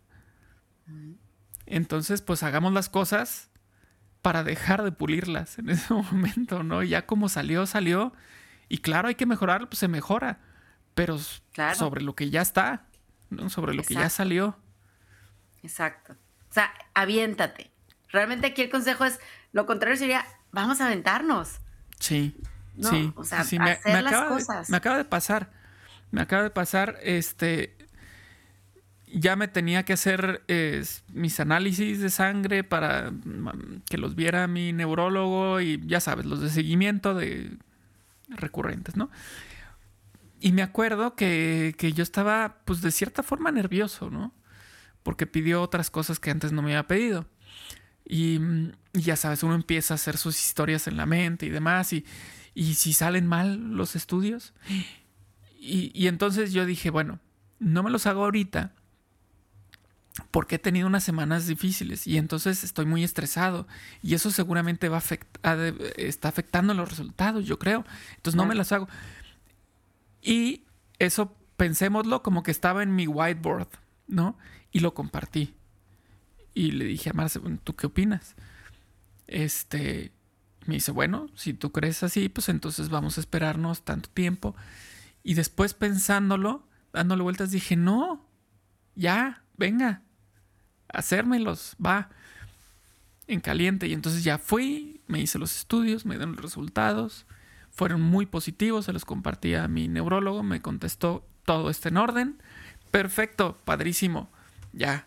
Entonces, 1.66 2.20
pues 2.20 2.42
hagamos 2.42 2.72
las 2.72 2.88
cosas 2.88 3.50
para 4.20 4.44
dejar 4.44 4.82
de 4.82 4.92
pulirlas 4.92 5.58
en 5.58 5.68
ese 5.70 5.92
momento, 5.94 6.62
¿no? 6.62 6.82
Ya 6.82 7.06
como 7.06 7.28
salió, 7.28 7.66
salió. 7.66 8.12
Y 8.68 8.78
claro, 8.78 9.08
hay 9.08 9.14
que 9.14 9.26
mejorar, 9.26 9.68
pues 9.68 9.78
se 9.78 9.88
mejora. 9.88 10.40
Pero 10.94 11.18
sobre 11.74 12.02
lo 12.02 12.14
que 12.14 12.30
ya 12.30 12.40
está, 12.40 12.86
¿no? 13.30 13.50
Sobre 13.50 13.74
lo 13.74 13.82
que 13.82 13.94
ya 13.94 14.08
salió. 14.08 14.56
Exacto. 15.62 16.14
O 16.50 16.52
sea, 16.54 16.72
aviéntate. 16.94 17.72
Realmente 18.10 18.46
aquí 18.46 18.62
el 18.62 18.70
consejo 18.70 19.04
es, 19.04 19.18
lo 19.50 19.66
contrario 19.66 19.96
sería, 19.96 20.24
vamos 20.54 20.80
a 20.80 20.86
aventarnos. 20.86 21.60
Sí, 21.98 22.36
sí. 22.80 23.12
O 23.16 23.24
sea, 23.24 23.44
me, 23.58 23.72
hacer 23.72 24.02
las 24.02 24.12
acaba 24.12 24.28
cosas. 24.28 24.66
De, 24.66 24.70
me 24.70 24.76
acaba 24.76 24.96
de 24.96 25.04
pasar, 25.04 25.50
me 26.10 26.22
acaba 26.22 26.42
de 26.42 26.50
pasar, 26.50 26.98
este, 27.02 27.76
ya 29.12 29.36
me 29.36 29.48
tenía 29.48 29.84
que 29.84 29.92
hacer 29.92 30.42
mis 31.12 31.40
análisis 31.40 32.00
de 32.00 32.10
sangre 32.10 32.64
para 32.64 33.10
mm, 33.10 33.82
que 33.88 33.98
los 33.98 34.14
viera 34.14 34.46
mi 34.46 34.72
neurólogo 34.72 35.60
y 35.60 35.80
ya 35.86 36.00
sabes, 36.00 36.26
los 36.26 36.40
de 36.40 36.50
seguimiento 36.50 37.14
de 37.14 37.56
recurrentes, 38.28 38.96
¿no? 38.96 39.10
Y 40.40 40.52
me 40.52 40.62
acuerdo 40.62 41.14
que, 41.14 41.74
que 41.78 41.92
yo 41.92 42.02
estaba, 42.02 42.58
pues 42.64 42.82
de 42.82 42.90
cierta 42.90 43.22
forma 43.22 43.50
nervioso, 43.50 44.10
¿no? 44.10 44.34
Porque 45.02 45.26
pidió 45.26 45.62
otras 45.62 45.90
cosas 45.90 46.20
que 46.20 46.30
antes 46.30 46.52
no 46.52 46.60
me 46.62 46.72
había 46.72 46.86
pedido. 46.86 47.26
Y, 48.04 48.38
ya 48.92 49.16
sabes, 49.16 49.42
uno 49.42 49.54
empieza 49.54 49.94
a 49.94 49.96
hacer 49.96 50.16
sus 50.16 50.38
historias 50.38 50.86
en 50.86 50.96
la 50.96 51.06
mente 51.06 51.46
y 51.46 51.50
demás. 51.50 51.92
Y, 51.92 52.04
y 52.54 52.74
si 52.74 52.92
salen 52.92 53.26
mal 53.26 53.72
los 53.72 53.96
estudios. 53.96 54.54
Y, 55.58 55.90
y, 55.94 56.06
entonces 56.08 56.52
yo 56.52 56.66
dije, 56.66 56.90
bueno, 56.90 57.20
no 57.58 57.82
me 57.82 57.90
los 57.90 58.06
hago 58.06 58.24
ahorita 58.24 58.72
porque 60.30 60.56
he 60.56 60.58
tenido 60.58 60.86
unas 60.86 61.02
semanas 61.02 61.46
difíciles 61.46 62.06
y 62.06 62.18
entonces 62.18 62.62
estoy 62.62 62.86
muy 62.86 63.02
estresado 63.02 63.66
y 64.00 64.14
eso 64.14 64.30
seguramente 64.30 64.88
va 64.88 65.02
a 65.42 65.56
está 65.96 66.28
afectando 66.28 66.72
los 66.74 66.88
resultados, 66.88 67.44
yo 67.46 67.58
creo. 67.58 67.84
Entonces 68.16 68.36
no 68.36 68.46
me 68.46 68.54
los 68.54 68.70
hago. 68.70 68.88
Y 70.22 70.62
eso 70.98 71.36
pensémoslo 71.56 72.22
como 72.22 72.42
que 72.42 72.52
estaba 72.52 72.82
en 72.82 72.94
mi 72.94 73.06
whiteboard, 73.06 73.68
¿no? 74.06 74.38
Y 74.70 74.80
lo 74.80 74.94
compartí. 74.94 75.54
Y 76.54 76.72
le 76.72 76.84
dije 76.84 77.10
a 77.10 77.12
Marce, 77.12 77.40
¿tú 77.64 77.74
qué 77.74 77.86
opinas? 77.86 78.36
Este, 79.26 80.12
me 80.66 80.74
dice, 80.74 80.92
bueno, 80.92 81.28
si 81.34 81.52
tú 81.52 81.72
crees 81.72 82.02
así, 82.02 82.28
pues 82.28 82.48
entonces 82.48 82.88
vamos 82.88 83.18
a 83.18 83.20
esperarnos 83.20 83.84
tanto 83.84 84.08
tiempo. 84.10 84.54
Y 85.22 85.34
después 85.34 85.74
pensándolo, 85.74 86.66
dándole 86.92 87.22
vueltas, 87.22 87.50
dije, 87.50 87.76
no, 87.76 88.24
ya, 88.94 89.42
venga, 89.56 90.02
hacérmelos, 90.88 91.76
va, 91.84 92.10
en 93.26 93.40
caliente. 93.40 93.88
Y 93.88 93.92
entonces 93.92 94.22
ya 94.22 94.38
fui, 94.38 95.00
me 95.06 95.20
hice 95.20 95.38
los 95.38 95.56
estudios, 95.56 96.06
me 96.06 96.14
dieron 96.14 96.36
los 96.36 96.42
resultados, 96.42 97.26
fueron 97.70 98.00
muy 98.00 98.26
positivos, 98.26 98.84
se 98.84 98.92
los 98.92 99.04
compartí 99.04 99.54
a 99.54 99.66
mi 99.66 99.88
neurólogo, 99.88 100.42
me 100.42 100.60
contestó 100.60 101.26
todo 101.44 101.70
está 101.70 101.88
en 101.88 101.96
orden, 101.98 102.42
perfecto, 102.90 103.58
padrísimo, 103.64 104.30
ya, 104.72 105.06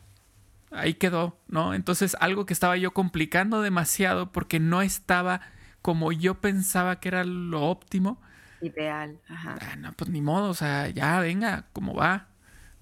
ahí 0.72 0.96
quedó, 0.96 1.40
¿no? 1.48 1.74
Entonces 1.74 2.16
algo 2.20 2.46
que 2.46 2.54
estaba 2.54 2.78
yo 2.78 2.94
complicando 2.94 3.62
demasiado 3.62 4.32
porque 4.32 4.60
no 4.60 4.82
estaba 4.82 5.42
como 5.82 6.12
yo 6.12 6.42
pensaba 6.42 7.00
que 7.00 7.10
era 7.10 7.24
lo 7.24 7.64
óptimo. 7.64 8.22
Ideal, 8.62 9.20
ajá. 9.30 9.58
Ah, 9.62 9.76
no, 9.78 9.94
pues 9.94 10.10
ni 10.10 10.22
modo, 10.22 10.50
o 10.50 10.54
sea, 10.54 10.90
ya 10.90 11.20
venga, 11.20 11.68
como 11.74 11.94
va, 11.94 12.28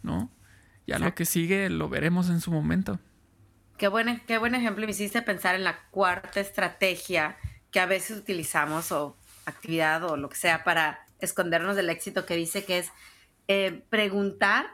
¿no? 0.02 0.32
Ya 0.88 1.00
lo 1.00 1.16
que 1.16 1.26
sigue 1.26 1.70
lo 1.70 1.90
veremos 1.90 2.30
en 2.30 2.42
su 2.42 2.52
momento. 2.52 3.00
Qué 3.78 3.88
buen, 3.88 4.22
qué 4.28 4.38
buen 4.38 4.56
ejemplo 4.56 4.86
me 4.86 4.92
hiciste 4.92 5.22
pensar 5.22 5.56
en 5.56 5.64
la 5.64 5.80
cuarta 5.90 6.40
estrategia 6.40 7.38
que 7.72 7.80
a 7.80 7.86
veces 7.86 8.18
utilizamos 8.18 8.92
o 8.92 9.18
actividad 9.46 10.04
o 10.04 10.16
lo 10.16 10.30
que 10.30 10.38
sea 10.38 10.64
para 10.64 11.06
escondernos 11.20 11.76
del 11.76 11.90
éxito 11.90 12.26
que 12.26 12.36
dice 12.36 12.66
que 12.66 12.80
es 12.80 12.92
eh, 13.48 13.84
preguntar 13.90 14.68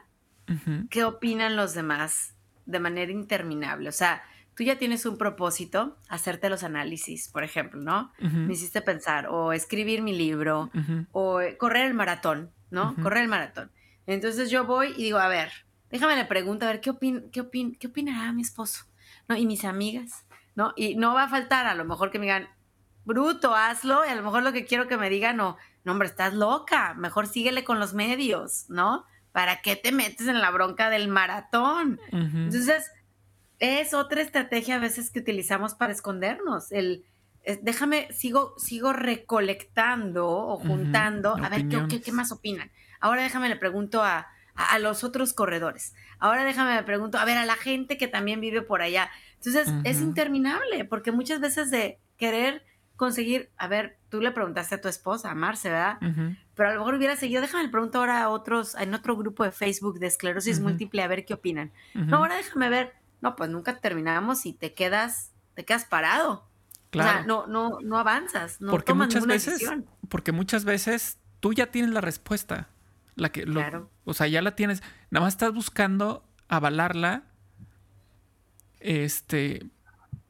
qué 0.90 1.04
opinan 1.04 1.56
los 1.56 1.72
demás 1.74 2.34
de 2.66 2.80
manera 2.80 3.12
interminable. 3.12 3.88
O 3.88 3.92
sea, 3.92 4.22
tú 4.54 4.62
ya 4.62 4.76
tienes 4.76 5.06
un 5.06 5.16
propósito, 5.16 5.96
hacerte 6.08 6.48
los 6.50 6.62
análisis, 6.62 7.28
por 7.28 7.44
ejemplo, 7.44 7.80
¿no? 7.80 8.12
Me 8.18 8.52
hiciste 8.52 8.82
pensar, 8.82 9.26
o 9.28 9.52
escribir 9.52 10.02
mi 10.02 10.16
libro, 10.16 10.70
o 11.12 11.40
correr 11.58 11.86
el 11.86 11.94
maratón, 11.94 12.50
¿no? 12.70 12.94
Correr 13.02 13.22
el 13.22 13.28
maratón. 13.28 13.70
Entonces 14.06 14.50
yo 14.50 14.64
voy 14.64 14.94
y 14.96 15.04
digo, 15.04 15.18
a 15.18 15.28
ver, 15.28 15.52
déjame 15.90 16.16
le 16.16 16.24
pregunto, 16.24 16.64
a 16.66 16.68
ver, 16.68 16.80
¿qué, 16.80 16.90
opin 16.90 17.30
qué, 17.30 17.40
opin 17.40 17.76
qué 17.76 17.86
opinará 17.86 18.32
mi 18.32 18.42
esposo? 18.42 18.86
¿No? 19.28 19.36
Y 19.36 19.46
mis 19.46 19.64
amigas, 19.64 20.24
¿no? 20.54 20.72
Y 20.76 20.96
no 20.96 21.14
va 21.14 21.24
a 21.24 21.28
faltar 21.28 21.66
a 21.66 21.74
lo 21.74 21.84
mejor 21.84 22.10
que 22.10 22.18
me 22.18 22.26
digan, 22.26 22.48
bruto, 23.04 23.54
hazlo, 23.54 24.04
y 24.04 24.08
a 24.08 24.14
lo 24.14 24.22
mejor 24.22 24.42
lo 24.42 24.52
que 24.52 24.64
quiero 24.64 24.88
que 24.88 24.96
me 24.96 25.10
digan, 25.10 25.36
no, 25.36 25.56
no, 25.84 25.92
hombre, 25.92 26.08
estás 26.08 26.34
loca, 26.34 26.94
mejor 26.94 27.26
síguele 27.26 27.64
con 27.64 27.78
los 27.78 27.94
medios, 27.94 28.66
¿no? 28.68 29.04
¿Para 29.32 29.62
qué 29.62 29.76
te 29.76 29.92
metes 29.92 30.28
en 30.28 30.40
la 30.40 30.50
bronca 30.50 30.90
del 30.90 31.08
maratón? 31.08 31.98
Entonces, 32.12 32.90
es 33.58 33.94
otra 33.94 34.22
estrategia 34.22 34.76
a 34.76 34.80
veces 34.80 35.10
que 35.10 35.20
utilizamos 35.20 35.74
para 35.74 35.92
escondernos. 35.92 36.70
El, 36.72 37.04
déjame, 37.62 38.12
sigo, 38.12 38.54
sigo 38.58 38.92
recolectando 38.92 40.28
o 40.28 40.56
juntando, 40.58 41.36
a 41.36 41.48
ver 41.48 41.66
¿qué, 41.68 42.12
más 42.12 42.32
opinan. 42.32 42.70
Ahora 43.00 43.22
déjame 43.22 43.48
le 43.48 43.56
pregunto 43.56 44.02
a, 44.02 44.28
los 44.80 45.02
otros 45.02 45.32
corredores. 45.32 45.94
Ahora 46.18 46.44
déjame 46.44 46.74
le 46.74 46.82
pregunto, 46.82 47.18
a 47.18 47.24
ver, 47.24 47.38
a 47.38 47.46
la 47.46 47.56
gente 47.56 47.96
que 47.96 48.06
también 48.06 48.40
vive 48.40 48.62
por 48.62 48.82
allá. 48.82 49.10
Entonces, 49.36 49.72
es 49.84 50.00
interminable, 50.00 50.84
porque 50.84 51.10
muchas 51.10 51.40
veces 51.40 51.70
de 51.70 51.98
querer 52.16 52.62
conseguir, 53.02 53.50
a 53.56 53.66
ver, 53.66 53.98
tú 54.10 54.20
le 54.20 54.30
preguntaste 54.30 54.76
a 54.76 54.80
tu 54.80 54.86
esposa, 54.86 55.32
a 55.32 55.34
Marce, 55.34 55.68
¿verdad? 55.68 55.98
Pero 56.54 56.68
a 56.68 56.72
lo 56.72 56.78
mejor 56.78 56.94
hubiera 56.94 57.16
seguido, 57.16 57.40
déjame 57.40 57.64
le 57.64 57.68
pregunto 57.68 57.98
ahora 57.98 58.22
a 58.22 58.28
otros, 58.28 58.76
en 58.76 58.94
otro 58.94 59.16
grupo 59.16 59.42
de 59.42 59.50
Facebook 59.50 59.98
de 59.98 60.06
esclerosis 60.06 60.60
múltiple, 60.60 61.02
a 61.02 61.08
ver 61.08 61.24
qué 61.24 61.34
opinan. 61.34 61.72
No, 61.94 62.18
ahora 62.18 62.36
déjame 62.36 62.68
ver. 62.68 62.94
No, 63.20 63.34
pues 63.34 63.50
nunca 63.50 63.80
terminamos 63.80 64.46
y 64.46 64.52
te 64.52 64.72
quedas, 64.72 65.32
te 65.54 65.64
quedas 65.64 65.84
parado. 65.84 66.46
Claro. 66.90 67.10
O 67.10 67.12
sea, 67.12 67.26
no, 67.26 67.46
no, 67.48 67.80
no 67.82 67.98
avanzas, 67.98 68.60
no 68.60 68.70
porque 68.70 68.92
tomas 68.92 69.08
muchas 69.08 69.26
veces, 69.26 69.54
decisión. 69.54 69.86
Porque 70.08 70.30
muchas 70.30 70.64
veces 70.64 71.18
tú 71.40 71.52
ya 71.52 71.72
tienes 71.72 71.90
la 71.90 72.00
respuesta. 72.00 72.68
La 73.16 73.30
que 73.30 73.46
lo, 73.46 73.90
O 74.04 74.14
sea, 74.14 74.28
ya 74.28 74.42
la 74.42 74.54
tienes. 74.54 74.80
Nada 75.10 75.24
más 75.24 75.34
estás 75.34 75.52
buscando 75.52 76.24
avalarla 76.46 77.24
este, 78.78 79.66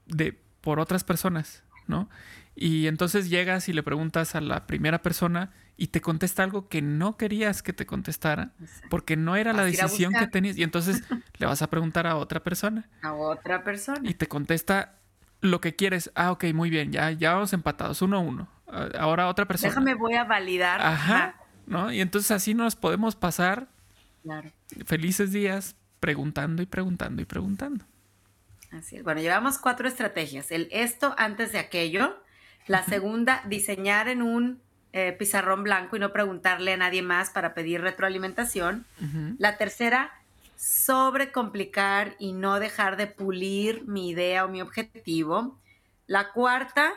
de, 0.06 0.40
por 0.62 0.80
otras 0.80 1.04
personas, 1.04 1.64
¿no? 1.86 2.08
Y 2.54 2.86
entonces 2.86 3.30
llegas 3.30 3.68
y 3.68 3.72
le 3.72 3.82
preguntas 3.82 4.34
a 4.34 4.40
la 4.40 4.66
primera 4.66 5.00
persona 5.00 5.52
y 5.76 5.88
te 5.88 6.00
contesta 6.00 6.42
algo 6.42 6.68
que 6.68 6.82
no 6.82 7.16
querías 7.16 7.62
que 7.62 7.72
te 7.72 7.86
contestara 7.86 8.52
porque 8.90 9.16
no 9.16 9.36
era 9.36 9.52
la 9.52 9.64
decisión 9.64 10.12
que 10.12 10.26
tenías. 10.26 10.58
Y 10.58 10.62
entonces 10.62 11.02
le 11.38 11.46
vas 11.46 11.62
a 11.62 11.70
preguntar 11.70 12.06
a 12.06 12.16
otra 12.16 12.40
persona. 12.40 12.88
A 13.02 13.14
otra 13.14 13.64
persona. 13.64 14.08
Y 14.08 14.14
te 14.14 14.28
contesta 14.28 14.98
lo 15.40 15.60
que 15.60 15.74
quieres. 15.74 16.10
Ah, 16.14 16.30
ok, 16.30 16.44
muy 16.54 16.70
bien, 16.70 16.92
ya, 16.92 17.10
ya 17.10 17.34
vamos 17.34 17.52
empatados, 17.52 18.02
uno 18.02 18.18
a 18.18 18.20
uno. 18.20 18.48
Ahora 18.98 19.28
otra 19.28 19.46
persona. 19.46 19.70
Déjame, 19.70 19.94
voy 19.94 20.14
a 20.14 20.24
validar. 20.24 20.80
Ajá. 20.80 21.36
¿No? 21.66 21.92
Y 21.92 22.00
entonces 22.00 22.30
así 22.30 22.54
nos 22.54 22.76
podemos 22.76 23.16
pasar 23.16 23.68
felices 24.84 25.32
días 25.32 25.76
preguntando 26.00 26.62
y 26.62 26.66
preguntando 26.66 27.22
y 27.22 27.24
preguntando. 27.24 27.84
Así 28.70 28.96
es. 28.96 29.04
Bueno, 29.04 29.20
llevamos 29.20 29.58
cuatro 29.58 29.86
estrategias. 29.86 30.50
El 30.50 30.68
esto 30.70 31.14
antes 31.18 31.52
de 31.52 31.58
aquello. 31.58 32.21
La 32.66 32.82
segunda, 32.84 33.42
diseñar 33.46 34.08
en 34.08 34.22
un 34.22 34.60
eh, 34.92 35.12
pizarrón 35.18 35.62
blanco 35.64 35.96
y 35.96 36.00
no 36.00 36.12
preguntarle 36.12 36.74
a 36.74 36.76
nadie 36.76 37.02
más 37.02 37.30
para 37.30 37.54
pedir 37.54 37.80
retroalimentación. 37.80 38.84
La 39.38 39.56
tercera, 39.56 40.12
sobrecomplicar 40.56 42.14
y 42.18 42.32
no 42.32 42.60
dejar 42.60 42.96
de 42.96 43.06
pulir 43.06 43.86
mi 43.86 44.10
idea 44.10 44.44
o 44.44 44.48
mi 44.48 44.60
objetivo. 44.60 45.58
La 46.06 46.32
cuarta, 46.32 46.92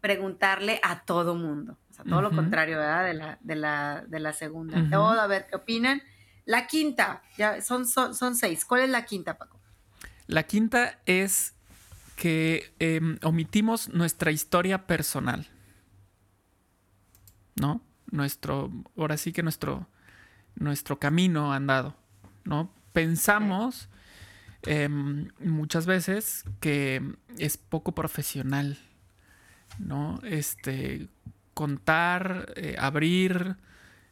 preguntarle 0.00 0.80
a 0.82 1.04
todo 1.04 1.34
mundo. 1.34 1.78
O 1.90 1.94
sea, 1.94 2.04
todo 2.04 2.20
lo 2.20 2.30
contrario, 2.30 2.76
¿verdad? 2.76 3.06
De 3.06 3.14
la, 3.14 3.38
de 3.40 3.56
la, 3.56 4.04
de 4.06 4.20
la 4.20 4.32
segunda. 4.32 4.84
Todo, 4.90 5.18
a 5.18 5.26
ver 5.26 5.46
qué 5.48 5.56
opinan. 5.56 6.02
La 6.44 6.66
quinta, 6.66 7.22
ya 7.38 7.60
son, 7.62 7.86
son, 7.86 8.14
son 8.14 8.36
seis. 8.36 8.64
¿Cuál 8.64 8.82
es 8.82 8.90
la 8.90 9.04
quinta, 9.04 9.38
Paco? 9.38 9.58
La 10.26 10.42
quinta 10.42 11.00
es 11.06 11.55
que 12.16 12.74
em, 12.78 13.18
omitimos 13.22 13.90
nuestra 13.90 14.32
historia 14.32 14.86
personal. 14.86 15.46
¿No? 17.54 17.80
Nuestro, 18.10 18.72
ahora 18.96 19.16
sí 19.16 19.32
que 19.32 19.42
nuestro, 19.42 19.86
nuestro 20.56 20.98
camino 20.98 21.52
andado. 21.52 21.94
¿No? 22.44 22.72
Pensamos 22.92 23.88
em, 24.62 25.28
muchas 25.38 25.86
veces 25.86 26.44
que 26.58 27.02
es 27.38 27.56
poco 27.56 27.92
profesional. 27.92 28.78
¿No? 29.78 30.18
Este. 30.24 31.08
Contar, 31.54 32.52
eh, 32.56 32.76
abrir. 32.78 33.56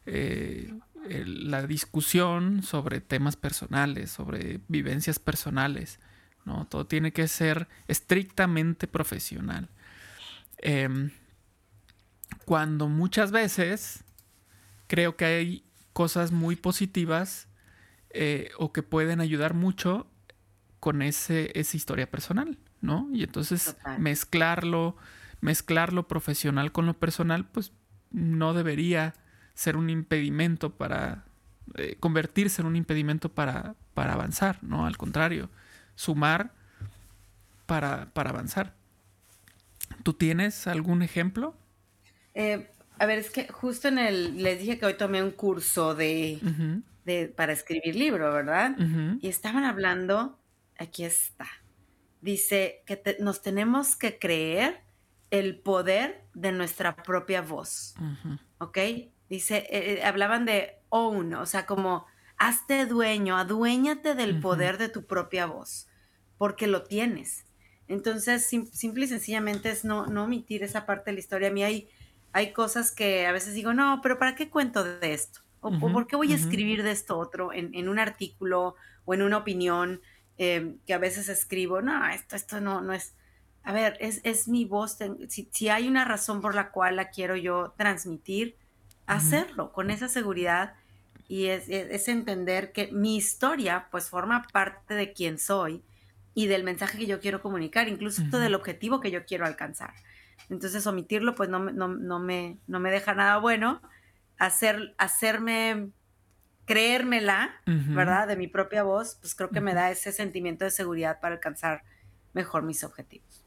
Eh, 0.05 0.73
la 1.07 1.67
discusión 1.67 2.63
sobre 2.63 3.01
temas 3.01 3.35
personales, 3.35 4.09
sobre 4.11 4.59
vivencias 4.67 5.19
personales, 5.19 5.99
¿no? 6.45 6.65
Todo 6.67 6.85
tiene 6.85 7.11
que 7.11 7.27
ser 7.27 7.67
estrictamente 7.87 8.87
profesional. 8.87 9.69
Em, 10.59 11.11
cuando 12.45 12.87
muchas 12.87 13.31
veces 13.31 14.03
creo 14.87 15.15
que 15.15 15.25
hay 15.25 15.65
cosas 15.93 16.31
muy 16.31 16.55
positivas 16.55 17.47
eh, 18.11 18.51
o 18.57 18.71
que 18.71 18.83
pueden 18.83 19.19
ayudar 19.19 19.53
mucho 19.53 20.07
con 20.79 21.01
ese, 21.01 21.51
esa 21.59 21.75
historia 21.75 22.09
personal, 22.09 22.57
¿no? 22.81 23.09
Y 23.11 23.23
entonces 23.23 23.75
mezclarlo, 23.97 24.95
mezclar 25.41 25.93
lo 25.93 26.07
profesional 26.07 26.71
con 26.71 26.85
lo 26.85 26.93
personal, 26.93 27.45
pues 27.45 27.71
no 28.11 28.53
debería 28.53 29.15
ser 29.55 29.77
un 29.77 29.89
impedimento 29.89 30.75
para 30.75 31.25
eh, 31.75 31.97
convertirse 31.99 32.61
en 32.61 32.67
un 32.67 32.75
impedimento 32.75 33.29
para, 33.29 33.75
para, 33.93 34.13
avanzar, 34.13 34.63
¿no? 34.63 34.85
Al 34.85 34.97
contrario, 34.97 35.49
sumar 35.95 36.51
para, 37.65 38.11
para 38.13 38.29
avanzar. 38.29 38.73
¿Tú 40.03 40.13
tienes 40.13 40.67
algún 40.67 41.01
ejemplo? 41.01 41.55
Eh, 42.33 42.69
a 42.99 43.05
ver, 43.05 43.19
es 43.19 43.29
que 43.29 43.47
justo 43.47 43.87
en 43.87 43.97
el, 43.97 44.41
les 44.43 44.59
dije 44.59 44.77
que 44.77 44.85
hoy 44.85 44.95
tomé 44.95 45.23
un 45.23 45.31
curso 45.31 45.95
de, 45.95 46.39
de 47.05 47.27
para 47.27 47.53
escribir 47.53 47.95
libro, 47.95 48.31
¿verdad? 48.31 48.75
Y 49.21 49.27
estaban 49.27 49.63
hablando, 49.63 50.37
aquí 50.77 51.03
está, 51.03 51.47
dice 52.21 52.83
que 52.85 53.17
nos 53.19 53.41
tenemos 53.41 53.95
que 53.95 54.17
creer 54.19 54.81
el 55.31 55.57
poder 55.57 56.23
de 56.33 56.51
nuestra 56.51 56.95
propia 56.95 57.41
voz, 57.41 57.95
¿ok? 58.59 58.77
Dice, 59.29 59.57
eh, 59.69 59.93
eh, 59.93 60.03
hablaban 60.03 60.45
de 60.45 60.75
own, 60.89 61.33
o 61.33 61.45
sea, 61.45 61.65
como 61.65 62.05
hazte 62.37 62.85
dueño, 62.85 63.37
aduéñate 63.37 64.15
del 64.15 64.39
poder 64.39 64.77
de 64.77 64.89
tu 64.89 65.05
propia 65.05 65.45
voz, 65.45 65.87
porque 66.37 66.67
lo 66.67 66.83
tienes. 66.83 67.45
Entonces, 67.87 68.47
simple 68.71 69.05
y 69.05 69.07
sencillamente 69.07 69.69
es 69.69 69.85
no, 69.85 70.07
no 70.07 70.23
omitir 70.23 70.63
esa 70.63 70.85
parte 70.85 71.11
de 71.11 71.13
la 71.13 71.19
historia. 71.19 71.49
A 71.49 71.51
mí 71.51 71.63
hay, 71.63 71.89
hay 72.33 72.51
cosas 72.51 72.91
que 72.91 73.27
a 73.27 73.31
veces 73.31 73.53
digo, 73.53 73.73
no, 73.73 73.99
pero 74.01 74.17
¿para 74.17 74.35
qué 74.35 74.49
cuento 74.49 74.83
de 74.83 75.13
esto? 75.13 75.41
¿O, 75.61 75.71
por 75.79 76.05
qué 76.05 76.15
voy 76.15 76.31
a 76.31 76.35
escribir 76.35 76.83
de 76.83 76.91
esto 76.91 77.17
otro 77.17 77.51
en, 77.51 77.89
un 77.89 77.97
artículo 77.97 78.75
o 79.05 79.15
en 79.15 79.23
una 79.23 79.37
opinión 79.37 79.99
eh, 80.37 80.75
que 80.85 80.93
a 80.93 80.99
veces 80.99 81.27
escribo? 81.27 81.81
No, 81.81 82.07
esto, 82.07 82.35
esto 82.35 82.61
no, 82.61 82.81
no 82.81 82.93
es... 82.93 83.15
A 83.63 83.73
ver, 83.73 83.97
es, 83.99 84.21
es 84.23 84.47
mi 84.47 84.65
voz. 84.65 84.99
Si, 85.27 85.49
si 85.51 85.69
hay 85.69 85.87
una 85.87 86.05
razón 86.05 86.39
por 86.39 86.53
la 86.53 86.69
cual 86.69 86.97
la 86.97 87.09
quiero 87.09 87.35
yo 87.35 87.73
transmitir, 87.77 88.57
hacerlo 89.07 89.71
con 89.71 89.89
esa 89.89 90.07
seguridad 90.07 90.75
y 91.27 91.47
es, 91.47 91.67
entender 92.07 92.71
que 92.71 92.91
mi 92.91 93.15
historia 93.15 93.87
pues 93.91 94.09
forma 94.09 94.43
parte 94.53 94.93
de 94.93 95.13
quién 95.13 95.39
soy 95.39 95.83
y 96.33 96.47
del 96.47 96.63
mensaje 96.63 96.97
que 96.97 97.07
yo 97.07 97.19
quiero 97.19 97.41
comunicar, 97.41 97.87
incluso 97.87 98.21
del 98.23 98.55
objetivo 98.55 98.99
que 98.99 99.11
yo 99.11 99.25
quiero 99.25 99.45
alcanzar. 99.45 99.93
Entonces 100.49 100.85
omitirlo 100.85 101.33
pues 101.33 101.49
no, 101.49 101.59
no, 101.59 101.87
no, 101.87 102.19
me, 102.19 102.59
no 102.67 102.79
me 102.79 102.91
deja 102.91 103.13
nada 103.13 103.37
bueno. 103.37 103.81
Hacer, 104.37 104.93
hacerme 104.97 105.91
creérmela, 106.65 107.61
¿verdad? 107.65 108.27
De 108.27 108.35
mi 108.35 108.47
propia 108.47 108.83
voz, 108.83 109.17
pues 109.21 109.35
creo 109.35 109.49
que 109.49 109.61
me 109.61 109.73
da 109.73 109.91
ese 109.91 110.11
sentimiento 110.11 110.65
de 110.65 110.71
seguridad 110.71 111.19
para 111.21 111.35
alcanzar 111.35 111.83
mejor 112.33 112.63
mis 112.63 112.83
objetivos. 112.83 113.43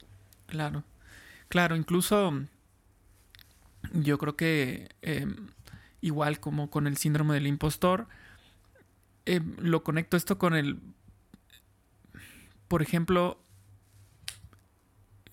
Claro, 0.47 0.85
claro, 1.49 1.77
incluso 1.77 2.33
yo 3.93 4.19
creo 4.19 4.37
que 4.37 4.89
em, 5.03 5.51
igual 6.01 6.41
como 6.41 6.71
con 6.71 6.87
el 6.87 6.97
síndrome 6.97 7.35
del 7.35 7.47
impostor, 7.47 8.09
em, 9.27 9.57
lo 9.59 9.83
conecto 9.83 10.17
esto 10.17 10.39
con 10.39 10.55
el, 10.55 10.81
por 12.69 12.83
ejemplo, 12.83 13.41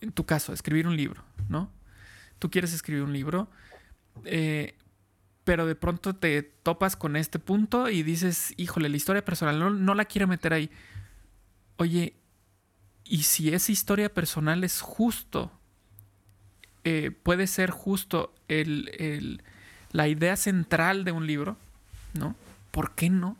en 0.02 0.12
tu 0.12 0.26
caso, 0.26 0.54
escribir 0.54 0.88
un 0.88 0.98
libro, 0.98 1.24
¿no? 1.50 1.72
Tú 2.40 2.50
quieres 2.52 2.74
escribir 2.74 3.04
un 3.04 3.14
libro, 3.14 3.50
eh, 4.26 4.76
pero 5.44 5.66
de 5.66 5.76
pronto 5.76 6.16
te 6.16 6.42
topas 6.44 6.96
con 6.96 7.16
este 7.16 7.40
punto 7.40 7.90
y 7.90 8.04
dices, 8.04 8.54
híjole, 8.58 8.90
la 8.90 8.98
historia 8.98 9.24
personal, 9.24 9.60
no, 9.60 9.70
no 9.70 9.94
la 9.96 10.06
quiero 10.06 10.28
meter 10.28 10.54
ahí. 10.54 10.70
Oye, 11.78 12.16
¿y 13.04 13.24
si 13.24 13.54
esa 13.54 13.72
historia 13.72 14.14
personal 14.14 14.64
es 14.64 14.82
justo 14.82 15.52
eh, 16.88 17.10
puede 17.10 17.48
ser 17.48 17.72
justo 17.72 18.36
el, 18.48 19.42
la 19.92 20.08
idea 20.08 20.36
central 20.36 21.04
de 21.04 21.12
un 21.12 21.28
libro, 21.28 21.58
¿no? 22.14 22.36
¿Por 22.72 22.96
qué 22.96 23.10
no? 23.10 23.38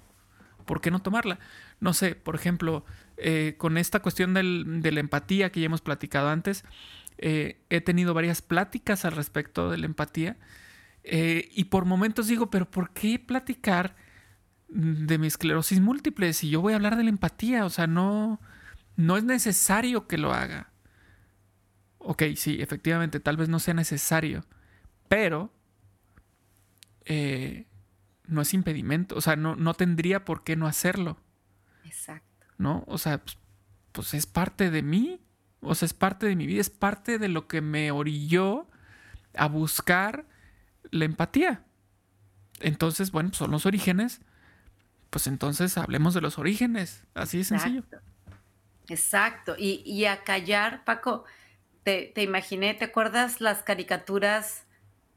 ¿Por 0.66 0.82
qué 0.82 0.92
no 0.92 1.02
tomarla? 1.02 1.40
No 1.80 1.94
sé, 1.94 2.16
por 2.16 2.36
ejemplo, 2.36 2.86
eh, 3.18 3.56
con 3.58 3.78
esta 3.78 4.02
cuestión 4.02 4.34
de 4.34 4.92
la 4.92 5.00
empatía 5.00 5.52
que 5.52 5.60
ya 5.60 5.68
hemos 5.68 5.82
platicado 5.82 6.30
antes, 6.30 6.64
eh, 7.18 7.62
he 7.70 7.82
tenido 7.82 8.14
varias 8.14 8.42
pláticas 8.42 9.06
al 9.06 9.14
respecto 9.14 9.70
de 9.70 9.78
la 9.78 9.86
empatía 9.86 10.38
y 11.08 11.66
por 11.66 11.86
momentos 11.86 12.28
digo, 12.28 12.50
pero 12.50 12.70
¿por 12.70 12.90
qué 12.90 13.20
platicar 13.20 13.96
de 14.70 15.20
mi 15.20 15.28
esclerosis 15.28 15.80
múltiple 15.80 16.34
si 16.34 16.50
yo 16.50 16.62
voy 16.62 16.74
a 16.74 16.78
hablar 16.78 16.98
de 16.98 17.04
la 17.04 17.10
empatía? 17.12 17.64
O 17.64 17.70
sea, 17.70 17.86
no, 17.86 18.42
no 18.96 19.16
es 19.16 19.24
necesario 19.24 20.08
que 20.08 20.18
lo 20.18 20.34
haga 20.34 20.72
ok, 22.06 22.24
sí, 22.36 22.58
efectivamente, 22.62 23.20
tal 23.20 23.36
vez 23.36 23.50
no 23.50 23.60
sea 23.60 23.74
necesario, 23.74 24.46
pero 25.10 25.52
eh, 27.06 27.66
no 28.28 28.42
es 28.42 28.54
impedimento, 28.54 29.16
o 29.16 29.22
sea, 29.22 29.36
no, 29.36 29.56
no, 29.56 29.74
tendría 29.74 30.26
por 30.26 30.44
qué 30.44 30.56
no 30.56 30.68
hacerlo. 30.68 31.18
Exacto. 31.86 32.46
¿No? 32.58 32.84
O 32.88 32.98
sea, 32.98 33.20
pues, 33.20 33.38
pues, 33.92 34.14
es 34.14 34.26
parte 34.26 34.72
de 34.72 34.82
mí, 34.82 35.22
o 35.62 35.76
sea, 35.76 35.86
es 35.86 35.94
parte 35.94 36.26
de 36.26 36.36
mi 36.36 36.48
vida, 36.48 36.62
es 36.62 36.70
parte 36.70 37.20
de 37.20 37.28
lo 37.28 37.48
que 37.48 37.62
me 37.62 37.92
orilló 37.92 38.68
a 39.36 39.48
buscar 39.48 40.26
la 40.92 41.06
empatía. 41.06 41.64
Entonces, 42.60 43.12
bueno, 43.12 43.34
son 43.34 43.52
los 43.52 43.66
orígenes. 43.66 44.22
Pues 45.10 45.28
entonces 45.28 45.78
hablemos 45.78 46.14
de 46.14 46.22
los 46.22 46.38
orígenes. 46.40 47.04
Así 47.14 47.40
de 47.40 47.44
sencillo. 47.44 47.84
Exacto. 48.90 49.56
Y, 49.58 50.06
a 50.06 50.24
callar, 50.24 50.84
Paco, 50.84 51.26
te, 51.84 52.12
te, 52.14 52.24
imaginé, 52.24 52.74
¿te 52.74 52.86
acuerdas 52.86 53.42
las 53.42 53.64
caricaturas 53.64 54.65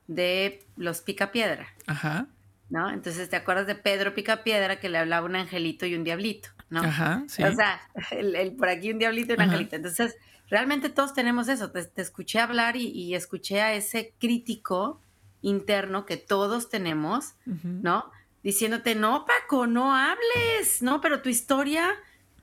de 0.09 0.66
los 0.77 1.01
Picapiedra? 1.03 1.68
Ajá. 1.87 2.27
¿No? 2.68 2.90
Entonces, 2.90 3.31
¿te 3.31 3.37
acuerdas 3.37 3.66
de 3.66 3.77
Pedro 3.77 4.12
Picapiedra 4.14 4.81
que 4.81 4.88
le 4.88 4.99
hablaba 4.99 5.25
un 5.25 5.37
angelito 5.37 5.87
y 5.87 5.94
un 5.94 6.05
diablito? 6.05 6.51
¿no? 6.71 6.81
Ajá, 6.81 7.25
sí. 7.29 7.42
O 7.42 7.55
sea, 7.55 7.81
el, 8.11 8.53
por 8.53 8.68
aquí 8.68 8.90
un 8.90 8.99
diablito 8.99 9.33
y 9.33 9.37
un 9.37 9.42
angelito. 9.42 9.77
Entonces, 9.77 10.16
realmente 10.49 10.88
todos 10.88 11.14
tenemos 11.14 11.49
eso. 11.49 11.71
Te, 11.71 11.88
escuché 12.01 12.40
hablar 12.40 12.77
y, 12.77 13.14
escuché 13.14 13.61
a 13.61 13.75
ese 13.75 14.14
crítico 14.18 15.01
interno 15.40 16.05
que 16.05 16.16
todos 16.16 16.68
tenemos, 16.68 17.35
¿no? 17.44 18.11
Diciéndote, 18.42 18.94
no, 18.94 19.25
Paco, 19.25 19.66
no 19.66 19.94
hables, 19.94 20.83
no, 20.83 21.01
pero 21.01 21.23
tu 21.23 21.29
historia 21.29 21.94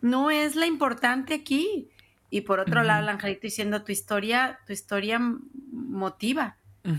no 0.02 0.32
es 0.32 0.56
la 0.56 0.66
importante 0.66 1.34
aquí. 1.34 1.90
Y 2.30 2.42
por 2.42 2.60
otro 2.60 2.84
lado, 2.84 3.04
el 3.04 3.10
angelito 3.10 3.42
diciendo, 3.44 3.84
tu 3.84 3.92
historia, 3.92 4.60
tu 4.66 4.74
historia 4.74 5.20
motiva, 5.72 6.58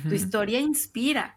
tu 0.09 0.15
historia 0.15 0.61
inspira, 0.61 1.37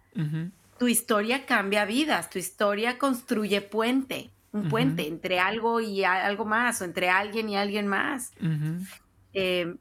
tu 0.77 0.87
historia 0.87 1.45
cambia 1.45 1.85
vidas, 1.85 2.29
tu 2.29 2.39
historia 2.39 2.97
construye 2.97 3.61
puente, 3.61 4.31
un 4.51 4.69
puente 4.69 5.07
entre 5.07 5.39
algo 5.39 5.79
y 5.79 6.03
algo 6.03 6.45
más, 6.45 6.81
o 6.81 6.85
entre 6.85 7.09
alguien 7.09 7.49
y 7.49 7.57
alguien 7.57 7.87
más. 7.87 8.31
Eh, 9.33 9.75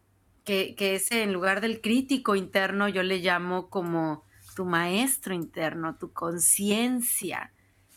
que, 0.45 0.75
que 0.77 0.95
ese 0.95 1.23
en 1.23 1.33
lugar 1.33 1.61
del 1.61 1.81
crítico 1.81 2.35
interno 2.35 2.89
yo 2.89 3.03
le 3.03 3.19
llamo 3.19 3.69
como 3.69 4.25
tu 4.55 4.65
maestro 4.65 5.35
interno, 5.35 5.95
tu 5.97 6.13
conciencia 6.13 7.53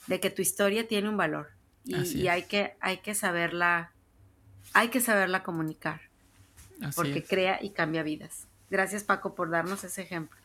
de 0.07 0.19
que 0.19 0.29
tu 0.29 0.41
historia 0.41 0.87
tiene 0.87 1.09
un 1.09 1.17
valor. 1.17 1.49
Y, 1.85 2.27
hay, 2.27 2.43
que, 2.43 2.75
hay 2.79 2.97
que 2.97 3.15
saberla, 3.15 3.91
hay 4.73 4.89
que 4.89 4.99
saberla 4.99 5.43
comunicar. 5.43 6.01
Porque 6.95 7.23
crea 7.23 7.59
y 7.61 7.71
cambia 7.71 8.03
vidas. 8.03 8.47
Gracias 8.69 9.03
Paco 9.03 9.33
por 9.33 9.49
darnos 9.49 9.83
ese 9.83 10.01
ejemplo. 10.01 10.37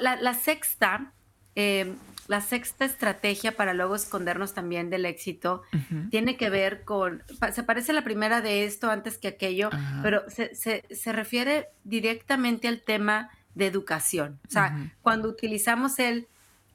La, 0.00 0.34
sexta, 0.34 1.12
eh, 1.54 1.92
la 2.28 2.40
sexta 2.40 2.84
estrategia 2.84 3.56
para 3.56 3.74
luego 3.74 3.94
escondernos 3.94 4.54
también 4.54 4.90
del 4.90 5.06
éxito 5.06 5.62
tiene 6.10 6.36
que 6.36 6.50
ver 6.50 6.84
con, 6.84 7.22
se 7.52 7.62
parece 7.62 7.92
a 7.92 7.94
la 7.94 8.04
primera 8.04 8.40
de 8.40 8.64
esto 8.64 8.90
antes 8.90 9.18
que 9.18 9.28
aquello, 9.28 9.70
pero 10.02 10.22
se, 10.28 10.54
se, 10.54 11.12
refiere 11.12 11.68
directamente 11.84 12.68
al 12.68 12.80
tema 12.82 13.30
de 13.54 13.66
educación. 13.66 14.38
O 14.48 14.50
sea, 14.50 14.90
cuando 15.02 15.28
utilizamos 15.28 15.98
el, 15.98 16.28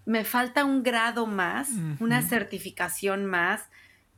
me 0.06 0.24
falta 0.24 0.65
un 0.65 0.84
grado 0.84 1.26
más, 1.26 1.69
una 2.00 2.21
certificación 2.21 3.26
más 3.26 3.62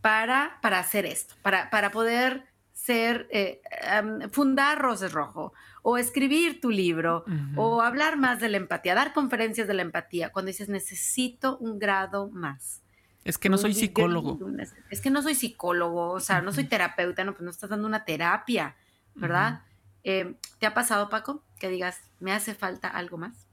para, 0.02 0.60
para 0.62 0.80
hacer 0.80 1.06
esto, 1.06 1.36
para, 1.42 1.70
para 1.70 1.92
poder 1.92 2.46
ser, 2.74 3.28
eh, 3.32 3.62
fundar 4.32 4.80
Roses 4.80 5.12
Rojo, 5.12 5.54
o 5.82 5.98
escribir 5.98 6.60
tu 6.62 6.70
libro, 6.70 7.26
o 7.56 7.82
hablar 7.82 8.18
más 8.18 8.40
de 8.40 8.50
la 8.50 8.58
empatía, 8.58 8.96
dar 8.96 9.14
conferencias 9.14 9.68
de 9.68 9.74
la 9.74 9.82
empatía, 9.82 10.32
cuando 10.32 10.48
dices 10.48 10.70
necesito 10.70 11.58
un 11.58 11.80
grado 11.80 12.30
más. 12.30 12.82
Es 13.24 13.38
que 13.38 13.50
no 13.50 13.58
soy 13.58 13.74
psicólogo. 13.74 14.40
Es 14.90 15.02
que 15.02 15.10
no 15.10 15.22
soy 15.22 15.36
psicólogo, 15.36 16.12
o 16.12 16.20
sea, 16.22 16.42
no 16.42 16.54
soy 16.54 16.64
terapeuta, 16.64 17.24
no, 17.26 17.34
pues 17.34 17.44
no 17.44 17.52
estás 17.52 17.70
dando 17.70 17.86
una 17.86 18.06
terapia, 18.06 18.76
¿verdad? 19.16 19.64
Eh, 20.06 20.36
¿Te 20.60 20.66
ha 20.66 20.74
pasado, 20.74 21.10
Paco, 21.10 21.44
que 21.60 21.68
digas, 21.68 22.00
me 22.22 22.32
hace 22.32 22.56
falta 22.56 22.88
algo 22.88 23.18
más? 23.18 23.48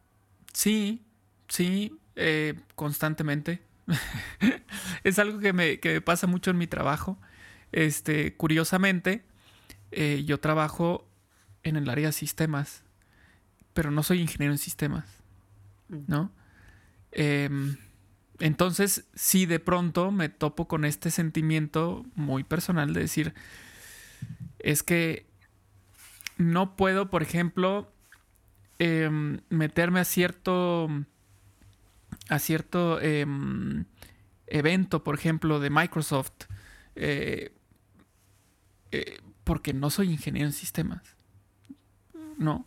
Sí, 0.53 1.05
sí, 1.49 1.99
eh, 2.15 2.55
constantemente. 2.77 3.63
es 5.05 5.19
algo 5.19 5.41
que 5.41 5.53
me, 5.53 5.79
pasa 6.01 6.29
mucho 6.29 6.53
en 6.53 6.59
mi 6.59 6.69
trabajo. 6.69 7.19
Este, 7.73 8.37
curiosamente, 8.37 9.25
eh, 9.91 10.23
yo 10.25 10.39
trabajo 10.39 11.09
en 11.64 11.77
el 11.77 11.88
área 11.90 12.07
de 12.07 12.12
sistemas, 12.12 12.85
pero 13.72 13.90
no 13.90 14.03
soy 14.03 14.20
ingeniero 14.20 14.53
en 14.53 14.59
sistemas, 14.59 15.05
mm. 15.88 16.05
¿no? 16.07 16.31
Em, 17.11 17.77
entonces, 18.40 19.07
si 19.14 19.46
de 19.46 19.61
pronto 19.61 20.11
me 20.11 20.29
topo 20.29 20.68
con 20.68 20.85
este 20.85 21.11
sentimiento 21.11 22.05
muy 22.14 22.44
personal 22.44 22.92
de 22.92 23.00
decir, 23.00 23.35
es 24.59 24.83
que 24.83 25.27
no 26.37 26.77
puedo, 26.77 27.11
por 27.11 27.22
ejemplo, 27.22 27.92
em, 28.79 29.40
meterme 29.50 30.00
a 30.00 30.05
cierto, 30.05 30.88
a 32.29 32.38
cierto 32.38 33.00
em, 33.00 33.85
evento, 34.46 35.05
por 35.05 35.14
ejemplo, 35.14 35.61
de 35.61 35.70
Microsoft, 35.70 36.44
eh, 36.96 37.55
eh, 38.90 39.18
porque 39.44 39.72
no 39.72 39.90
soy 39.90 40.11
ingeniero 40.11 40.46
en 40.46 40.53
sistemas. 40.53 41.16
No. 42.38 42.66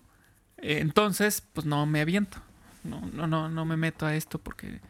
Entonces, 0.57 1.41
pues 1.53 1.65
no 1.65 1.85
me 1.85 2.01
aviento. 2.01 2.41
No, 2.83 3.01
no, 3.13 3.27
no, 3.27 3.49
no 3.49 3.65
me 3.65 3.77
meto 3.77 4.05
a 4.05 4.15
esto 4.15 4.39
porque 4.39 4.81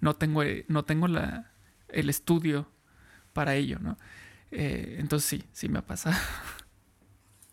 no 0.00 0.14
tengo, 0.14 0.42
no 0.68 0.84
tengo 0.84 1.08
la, 1.08 1.50
el 1.88 2.10
estudio 2.10 2.70
para 3.32 3.54
ello, 3.54 3.78
¿no? 3.80 3.98
Eh, 4.50 4.96
entonces 4.98 5.28
sí, 5.28 5.44
sí 5.52 5.68
me 5.68 5.78
ha 5.78 5.86
pasado. 5.86 6.16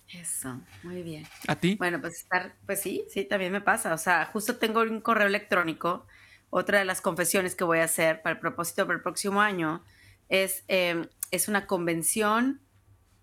Eso, 0.07 0.61
muy 0.83 1.01
bien. 1.01 1.25
¿A 1.47 1.55
ti? 1.55 1.75
Bueno, 1.75 1.99
pues 1.99 2.15
estar, 2.19 2.55
pues 2.65 2.81
sí, 2.81 3.03
sí, 3.09 3.25
también 3.25 3.51
me 3.51 3.61
pasa. 3.61 3.93
O 3.93 3.97
sea, 3.97 4.25
justo 4.25 4.57
tengo 4.57 4.81
un 4.81 5.01
correo 5.01 5.27
electrónico. 5.27 6.05
Otra 6.51 6.79
de 6.79 6.85
las 6.85 7.01
confesiones 7.01 7.55
que 7.55 7.63
voy 7.63 7.79
a 7.79 7.85
hacer 7.85 8.21
para 8.21 8.35
el 8.35 8.39
propósito 8.39 8.85
para 8.85 8.97
el 8.97 9.01
próximo 9.01 9.41
año 9.41 9.83
es, 10.29 10.63
em, 10.67 11.07
es 11.31 11.47
una 11.47 11.65
convención 11.65 12.61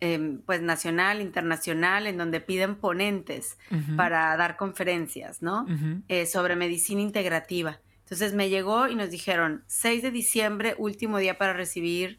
em, 0.01 0.41
pues 0.43 0.63
nacional, 0.63 1.21
internacional, 1.21 2.07
en 2.07 2.17
donde 2.17 2.41
piden 2.41 2.77
ponentes 2.77 3.59
para 3.97 4.37
dar 4.37 4.57
conferencias, 4.57 5.43
¿no? 5.43 5.67
Eh, 6.09 6.27
sobre 6.27 6.57
medicina 6.57 7.01
integrativa. 7.03 7.81
Entonces 8.05 8.35
me 8.35 8.49
llegó 8.49 8.89
y 8.89 8.97
nos 8.97 9.11
dijeron, 9.11 9.63
6 9.69 10.03
de 10.03 10.11
diciembre, 10.11 10.75
último 10.79 11.19
día 11.19 11.39
para 11.39 11.53
recibir 11.53 12.19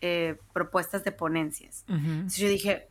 eh, 0.00 0.36
propuestas 0.52 1.04
de 1.04 1.12
ponencias. 1.12 1.84
Entonces 1.88 2.38
yo 2.38 2.48
dije, 2.48 2.88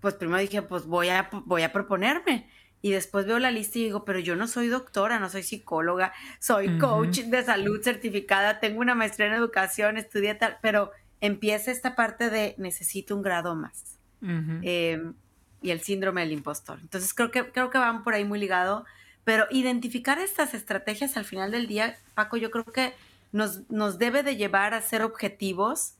pues 0.00 0.14
primero 0.14 0.40
dije, 0.40 0.62
pues 0.62 0.86
voy 0.86 1.08
a, 1.08 1.28
voy 1.46 1.62
a 1.62 1.72
proponerme. 1.72 2.48
Y 2.82 2.90
después 2.90 3.24
veo 3.26 3.38
la 3.38 3.50
lista 3.50 3.78
y 3.78 3.84
digo, 3.84 4.04
pero 4.04 4.18
yo 4.18 4.36
no 4.36 4.46
soy 4.46 4.68
doctora, 4.68 5.18
no 5.18 5.30
soy 5.30 5.42
psicóloga, 5.42 6.12
soy 6.38 6.78
coach 6.78 7.20
de 7.20 7.42
salud 7.42 7.80
certificada, 7.82 8.60
tengo 8.60 8.80
una 8.80 8.94
maestría 8.94 9.28
en 9.28 9.32
educación, 9.32 9.96
estudié 9.96 10.34
tal, 10.34 10.58
pero 10.60 10.90
empieza 11.26 11.70
esta 11.70 11.96
parte 11.96 12.28
de 12.28 12.54
necesito 12.58 13.16
un 13.16 13.22
grado 13.22 13.54
más. 13.54 13.98
Em, 14.20 15.14
y 15.60 15.70
el 15.70 15.80
síndrome 15.80 16.22
del 16.22 16.32
impostor. 16.32 16.78
Entonces 16.80 17.12
creo 17.12 17.30
que, 17.30 17.50
creo 17.50 17.70
que 17.70 17.78
van 17.78 18.04
por 18.04 18.14
ahí 18.14 18.24
muy 18.24 18.38
ligado, 18.38 18.84
pero 19.24 19.46
identificar 19.50 20.18
estas 20.18 20.54
estrategias 20.54 21.16
al 21.16 21.24
final 21.24 21.50
del 21.50 21.66
día, 21.66 21.96
Paco, 22.14 22.36
yo 22.36 22.50
creo 22.50 22.64
que 22.64 22.94
nos, 23.32 23.68
nos 23.70 23.98
debe 23.98 24.22
de 24.22 24.36
llevar 24.36 24.74
a 24.74 24.82
ser 24.82 25.02
objetivos 25.02 25.94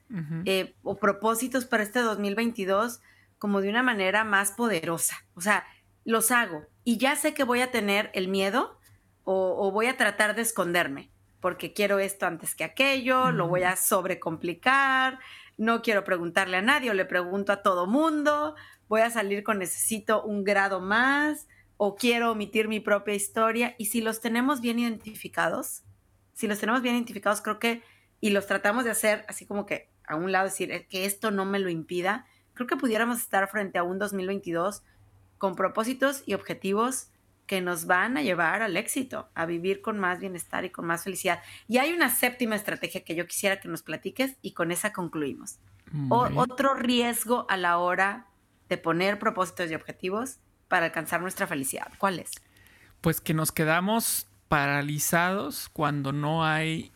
eh, 0.44 0.74
o 0.82 0.96
propósitos 0.96 1.64
para 1.64 1.82
este 1.82 2.00
2022 2.00 3.00
como 3.38 3.60
de 3.60 3.68
una 3.68 3.82
manera 3.82 4.24
más 4.24 4.52
poderosa. 4.52 5.16
O 5.34 5.40
sea, 5.40 5.64
los 6.04 6.30
hago 6.30 6.66
y 6.84 6.98
ya 6.98 7.16
sé 7.16 7.34
que 7.34 7.44
voy 7.44 7.60
a 7.60 7.70
tener 7.70 8.10
el 8.14 8.28
miedo 8.28 8.78
o, 9.24 9.70
voy 9.72 9.86
a 9.86 9.96
tratar 9.96 10.34
de 10.34 10.42
esconderme 10.42 11.10
porque 11.44 11.74
quiero 11.74 11.98
esto 11.98 12.24
antes 12.24 12.54
que 12.54 12.64
aquello, 12.64 13.30
lo 13.30 13.48
voy 13.48 13.64
a 13.64 13.76
sobrecomplicar, 13.76 15.18
no 15.58 15.82
quiero 15.82 16.02
preguntarle 16.02 16.56
a 16.56 16.62
nadie 16.62 16.90
o 16.90 16.94
le 16.94 17.04
pregunto 17.04 17.52
a 17.52 17.60
todo 17.60 17.86
mundo, 17.86 18.54
voy 18.88 19.02
a 19.02 19.10
salir 19.10 19.44
con 19.44 19.58
necesito 19.58 20.24
un 20.24 20.42
grado 20.42 20.80
más 20.80 21.46
o 21.76 21.96
quiero 21.96 22.30
omitir 22.30 22.66
mi 22.66 22.80
propia 22.80 23.12
historia. 23.12 23.74
Y 23.76 23.84
si 23.84 24.00
los 24.00 24.22
tenemos 24.22 24.62
bien 24.62 24.78
identificados, 24.78 25.82
si 26.32 26.46
los 26.46 26.58
tenemos 26.58 26.80
bien 26.80 26.94
identificados, 26.94 27.42
creo 27.42 27.58
que, 27.58 27.82
y 28.22 28.30
los 28.30 28.46
tratamos 28.46 28.84
de 28.84 28.92
hacer 28.92 29.26
así 29.28 29.44
como 29.44 29.66
que 29.66 29.90
a 30.08 30.16
un 30.16 30.32
lado 30.32 30.46
decir 30.46 30.86
que 30.88 31.04
esto 31.04 31.30
no 31.30 31.44
me 31.44 31.58
lo 31.58 31.68
impida, 31.68 32.24
creo 32.54 32.66
que 32.66 32.78
pudiéramos 32.78 33.18
estar 33.18 33.46
frente 33.50 33.76
a 33.76 33.82
un 33.82 33.98
2022 33.98 34.82
con 35.36 35.56
propósitos 35.56 36.22
y 36.24 36.32
objetivos 36.32 37.08
que 37.46 37.60
nos 37.60 37.86
van 37.86 38.16
a 38.16 38.22
llevar 38.22 38.62
al 38.62 38.76
éxito, 38.76 39.28
a 39.34 39.46
vivir 39.46 39.82
con 39.82 39.98
más 39.98 40.20
bienestar 40.20 40.64
y 40.64 40.70
con 40.70 40.86
más 40.86 41.04
felicidad. 41.04 41.42
Y 41.68 41.78
hay 41.78 41.92
una 41.92 42.08
séptima 42.08 42.56
estrategia 42.56 43.04
que 43.04 43.14
yo 43.14 43.26
quisiera 43.26 43.60
que 43.60 43.68
nos 43.68 43.82
platiques 43.82 44.36
y 44.42 44.52
con 44.52 44.70
esa 44.70 44.92
concluimos. 44.92 45.58
otro 46.10 46.74
riesgo 46.74 47.46
a 47.48 47.56
la 47.56 47.78
hora 47.78 48.26
de 48.68 48.78
poner 48.78 49.18
propósitos 49.18 49.70
y 49.70 49.74
objetivos 49.74 50.38
para 50.68 50.86
alcanzar 50.86 51.20
nuestra 51.20 51.46
felicidad. 51.46 51.92
¿Cuál 51.98 52.18
es? 52.18 52.30
Pues 53.00 53.20
que 53.20 53.34
nos 53.34 53.52
quedamos 53.52 54.26
paralizados 54.48 55.68
cuando 55.68 56.12
no 56.12 56.44
hay 56.44 56.92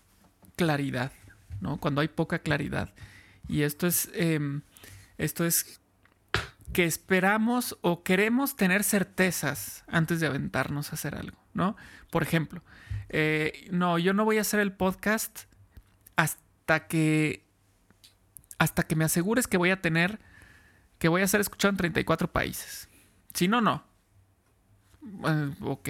claridad, 0.57 1.13
¿no? 1.61 1.77
Cuando 1.77 2.01
hay 2.01 2.09
poca 2.09 2.39
claridad. 2.41 2.93
Y 3.47 3.63
esto 3.63 3.87
es 3.87 4.11
em, 4.15 4.63
esto 5.19 5.45
es 5.45 5.81
que 6.73 6.85
esperamos 6.85 7.79
o 7.81 8.03
queremos 8.03 8.57
tener 8.57 8.85
certezas 8.85 9.85
antes 9.89 10.21
de 10.21 10.27
aventarnos 10.27 10.91
a 10.91 10.95
hacer 10.95 11.15
algo, 11.15 11.39
¿no? 11.55 11.77
Por 12.11 12.23
ejemplo, 12.23 12.63
eh, 13.09 13.69
no, 13.71 13.99
yo 13.99 14.13
no 14.15 14.25
voy 14.25 14.39
a 14.39 14.43
hacer 14.43 14.61
el 14.61 14.73
podcast 14.73 15.45
hasta 16.17 16.87
que 16.87 17.47
hasta 18.59 18.83
que 18.83 18.97
me 18.97 19.05
asegures 19.05 19.47
que 19.47 19.57
voy 19.57 19.71
a 19.71 19.81
tener 19.81 20.19
que 20.99 21.09
voy 21.09 21.23
a 21.23 21.29
ser 21.29 21.41
escuchado 21.41 21.71
en 21.71 21.77
34 21.77 22.31
países. 22.33 22.89
Si 23.33 23.47
no, 23.49 23.61
no. 23.61 23.85
Eh, 25.27 25.55
ok. 25.63 25.89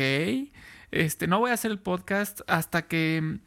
Este, 0.90 1.26
no 1.26 1.38
voy 1.38 1.50
a 1.50 1.54
hacer 1.54 1.70
el 1.70 1.78
podcast 1.78 2.40
hasta 2.46 2.86
que 2.86 3.40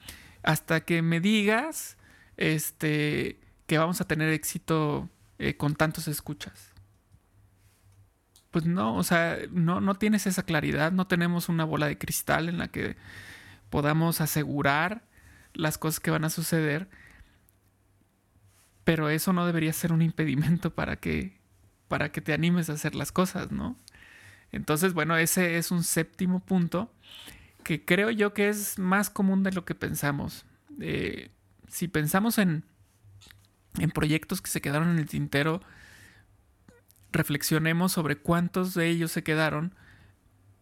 hasta 0.44 0.82
que 0.82 1.02
me 1.02 1.20
digas 1.20 1.98
este 2.38 3.40
que 3.68 3.78
vamos 3.78 4.02
a 4.02 4.06
tener 4.06 4.30
éxito 4.30 5.10
eh, 5.40 5.56
con 5.56 5.76
tantos 5.76 6.08
escuchas. 6.08 6.71
Pues 8.52 8.66
no, 8.66 8.96
o 8.96 9.04
sea, 9.04 9.38
no, 9.52 9.80
no 9.80 9.96
tienes 9.96 10.28
esa 10.28 10.44
claridad, 10.44 10.92
no 10.92 11.08
tenemos 11.08 11.50
una 11.50 11.64
bola 11.64 11.88
de 11.88 11.98
cristal 11.98 12.50
en 12.50 12.58
la 12.58 12.68
que 12.68 12.98
podamos 13.70 14.22
asegurar 14.22 15.04
las 15.54 15.78
cosas 15.78 16.00
que 16.02 16.12
van 16.12 16.26
a 16.26 16.30
suceder, 16.30 16.90
pero 18.84 19.10
eso 19.10 19.32
no 19.32 19.46
debería 19.46 19.74
ser 19.74 19.94
un 19.94 20.02
impedimento 20.02 20.70
para 20.76 20.98
que, 20.98 21.40
para 21.88 22.12
que 22.12 22.22
te 22.22 22.34
animes 22.34 22.70
a 22.70 22.74
hacer 22.74 22.94
las 22.94 23.12
cosas, 23.12 23.52
¿no? 23.52 23.78
Entonces, 24.52 24.94
bueno, 24.94 25.16
ese 25.16 25.58
es 25.58 25.72
un 25.72 25.84
séptimo 25.84 26.42
punto 26.42 26.94
que 27.64 27.86
creo 27.86 28.12
yo 28.12 28.34
que 28.34 28.50
es 28.50 28.80
más 28.80 29.10
común 29.10 29.44
de 29.44 29.54
lo 29.54 29.64
que 29.64 29.76
pensamos. 29.76 30.46
Eh, 30.82 31.32
si 31.70 31.88
pensamos 31.88 32.38
en, 32.38 32.66
en 33.80 33.92
proyectos 33.92 34.42
que 34.42 34.50
se 34.50 34.60
quedaron 34.60 34.90
en 34.90 35.00
el 35.00 35.08
tintero, 35.08 35.62
reflexionemos 37.12 37.92
sobre 37.92 38.18
cuántos 38.18 38.74
de 38.74 38.88
ellos 38.88 39.12
se 39.12 39.24
quedaron 39.24 39.76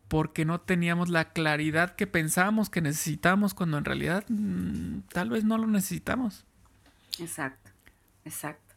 porque 0.08 0.44
no 0.44 0.60
teníamos 0.60 1.10
la 1.10 1.32
claridad 1.32 1.96
que 1.96 2.08
pensábamos 2.08 2.70
que 2.70 2.82
necesitábamos 2.82 3.54
cuando 3.54 3.78
en 3.78 3.86
realidad 3.86 4.26
mm, 4.28 5.02
tal 5.14 5.30
vez 5.30 5.44
no 5.44 5.58
lo 5.58 5.68
necesitamos. 5.68 6.46
Exacto, 7.20 7.72
exacto. 8.26 8.74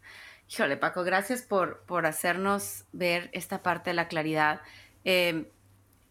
Híjole, 0.51 0.77
Paco, 0.77 1.03
gracias 1.03 1.41
por, 1.41 1.81
por 1.87 2.05
hacernos 2.05 2.85
ver 2.93 3.31
esta 3.33 3.63
parte 3.63 3.91
de 3.91 3.95
la 3.95 4.09
claridad. 4.09 4.61
Em, 5.05 5.47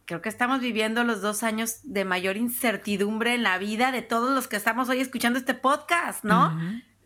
creo 0.05 0.21
que 0.21 0.29
estamos 0.29 0.59
viviendo 0.59 1.03
los 1.03 1.21
dos 1.21 1.43
años 1.43 1.81
de 1.83 2.03
mayor 2.03 2.37
incertidumbre 2.37 3.35
en 3.35 3.43
la 3.43 3.59
vida 3.59 3.91
de 3.91 4.01
todos 4.01 4.33
los 4.33 4.47
que 4.47 4.55
estamos 4.55 4.89
hoy 4.89 4.99
escuchando 4.99 5.37
este 5.37 5.53
podcast, 5.53 6.23
¿no? 6.23 6.57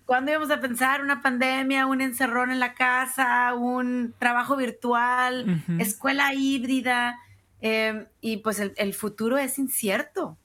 ¿Cuándo 0.06 0.32
íbamos 0.32 0.51
a 0.51 0.60
pensar 0.60 1.01
una 1.01 1.22
pandemia, 1.22 1.88
un 1.88 2.01
encerrón 2.01 2.51
en 2.51 2.60
la 2.60 2.76
casa, 2.76 3.53
un 3.56 4.14
trabajo 4.20 4.56
virtual, 4.56 5.64
escuela 5.80 6.34
híbrida? 6.34 7.18
Em, 7.60 8.06
y 8.22 8.38
pues 8.38 8.60
el, 8.60 8.93
futuro 8.93 9.38
es 9.38 9.58
incierto. 9.58 10.38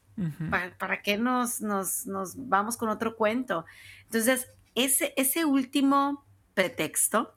¿Para, 0.51 1.03
qué 1.03 1.17
nos, 1.17 1.61
nos, 1.61 2.05
vamos 2.37 2.77
con 2.77 2.89
otro 2.89 3.17
cuento? 3.17 3.65
Entonces, 4.05 4.49
ese, 4.75 5.15
ese 5.17 5.45
último 5.45 6.25
pretexto 6.55 7.35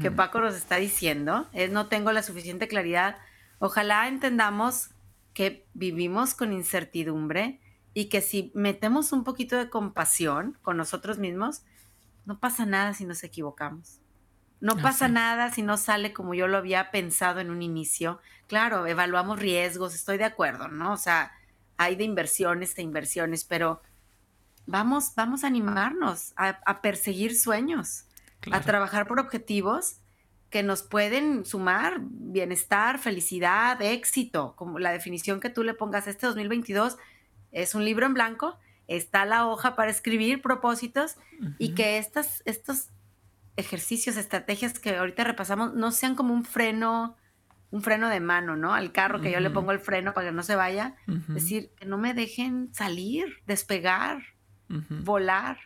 que 0.00 0.10
Paco 0.10 0.40
nos 0.40 0.56
está 0.56 0.76
diciendo 0.76 1.46
es 1.52 1.70
no 1.70 1.86
tengo 1.86 2.10
la 2.12 2.22
suficiente 2.22 2.66
claridad. 2.68 3.18
Ojalá 3.58 4.08
entendamos 4.08 4.90
que 5.34 5.66
vivimos 5.74 6.34
con 6.34 6.52
incertidumbre 6.52 7.60
y 7.96 8.10
que 8.10 8.20
si 8.20 8.52
metemos 8.54 9.10
un 9.12 9.24
poquito 9.24 9.56
de 9.56 9.70
compasión 9.70 10.58
con 10.60 10.76
nosotros 10.76 11.16
mismos, 11.16 11.62
no 12.26 12.38
pasa 12.38 12.66
nada 12.66 12.92
si 12.92 13.06
nos 13.06 13.24
equivocamos. 13.24 14.00
No 14.60 14.76
pasa 14.76 15.08
nada 15.08 15.50
si 15.50 15.62
no 15.62 15.78
sale 15.78 16.12
como 16.12 16.34
yo 16.34 16.46
lo 16.46 16.58
había 16.58 16.90
pensado 16.90 17.40
en 17.40 17.48
un 17.48 17.62
inicio. 17.62 18.20
Claro, 18.48 18.86
evaluamos 18.86 19.38
riesgos, 19.38 19.94
estoy 19.94 20.18
de 20.18 20.26
acuerdo, 20.26 20.68
¿no? 20.68 20.92
O 20.92 20.98
sea, 20.98 21.32
hay 21.78 21.96
de 21.96 22.04
inversiones 22.04 22.76
de 22.76 22.82
inversiones, 22.82 23.44
pero 23.44 23.80
vamos, 24.66 25.14
vamos 25.16 25.42
a 25.42 25.46
animarnos 25.46 26.34
a, 26.36 26.82
perseguir 26.82 27.34
sueños, 27.34 28.04
a 28.52 28.60
trabajar 28.60 29.06
por 29.06 29.20
objetivos 29.20 30.00
que 30.50 30.62
nos 30.62 30.82
pueden 30.82 31.46
sumar 31.46 32.00
bienestar, 32.02 32.98
felicidad, 32.98 33.80
éxito, 33.80 34.52
como 34.54 34.78
la 34.78 34.92
definición 34.92 35.40
que 35.40 35.48
tú 35.48 35.62
le 35.62 35.72
pongas 35.72 36.06
este 36.06 36.26
2022 36.26 36.98
es 37.56 37.74
un 37.74 37.84
libro 37.84 38.06
en 38.06 38.14
blanco, 38.14 38.58
está 38.86 39.24
la 39.24 39.46
hoja 39.46 39.74
para 39.74 39.90
escribir 39.90 40.42
propósitos 40.42 41.16
y 41.58 41.74
que 41.74 41.98
estas, 41.98 42.42
estos 42.44 42.90
ejercicios, 43.56 44.16
estrategias 44.16 44.78
que 44.78 44.96
ahorita 44.96 45.24
repasamos 45.24 45.74
no 45.74 45.90
sean 45.90 46.14
como 46.14 46.34
un 46.34 46.44
freno, 46.44 47.16
un 47.70 47.82
freno 47.82 48.10
de 48.10 48.20
mano, 48.20 48.56
¿no? 48.56 48.74
Al 48.74 48.92
carro 48.92 49.20
que 49.20 49.32
yo 49.32 49.40
le 49.40 49.50
pongo 49.50 49.72
el 49.72 49.80
freno 49.80 50.12
para 50.12 50.28
que 50.28 50.32
no 50.32 50.42
se 50.42 50.54
vaya. 50.54 50.96
Es 51.08 51.34
decir, 51.34 51.70
que 51.76 51.86
no 51.86 51.96
me 51.96 52.12
dejen 52.12 52.72
salir, 52.74 53.42
despegar, 53.46 54.22
volar. 54.68 55.58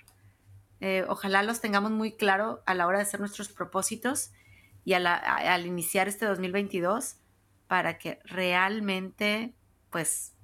Eh, 0.81 1.05
ojalá 1.09 1.43
los 1.43 1.61
tengamos 1.61 1.91
muy 1.91 2.13
claro 2.13 2.63
a 2.67 2.75
la 2.75 2.87
hora 2.87 2.99
de 2.99 3.03
hacer 3.03 3.21
nuestros 3.21 3.49
propósitos 3.49 4.31
y 4.85 4.95
al 4.95 5.67
iniciar 5.67 6.09
este 6.09 6.25
2022 6.25 7.17
para 7.67 7.99
que 7.99 8.21
realmente, 8.25 9.55
pues, 9.91 10.35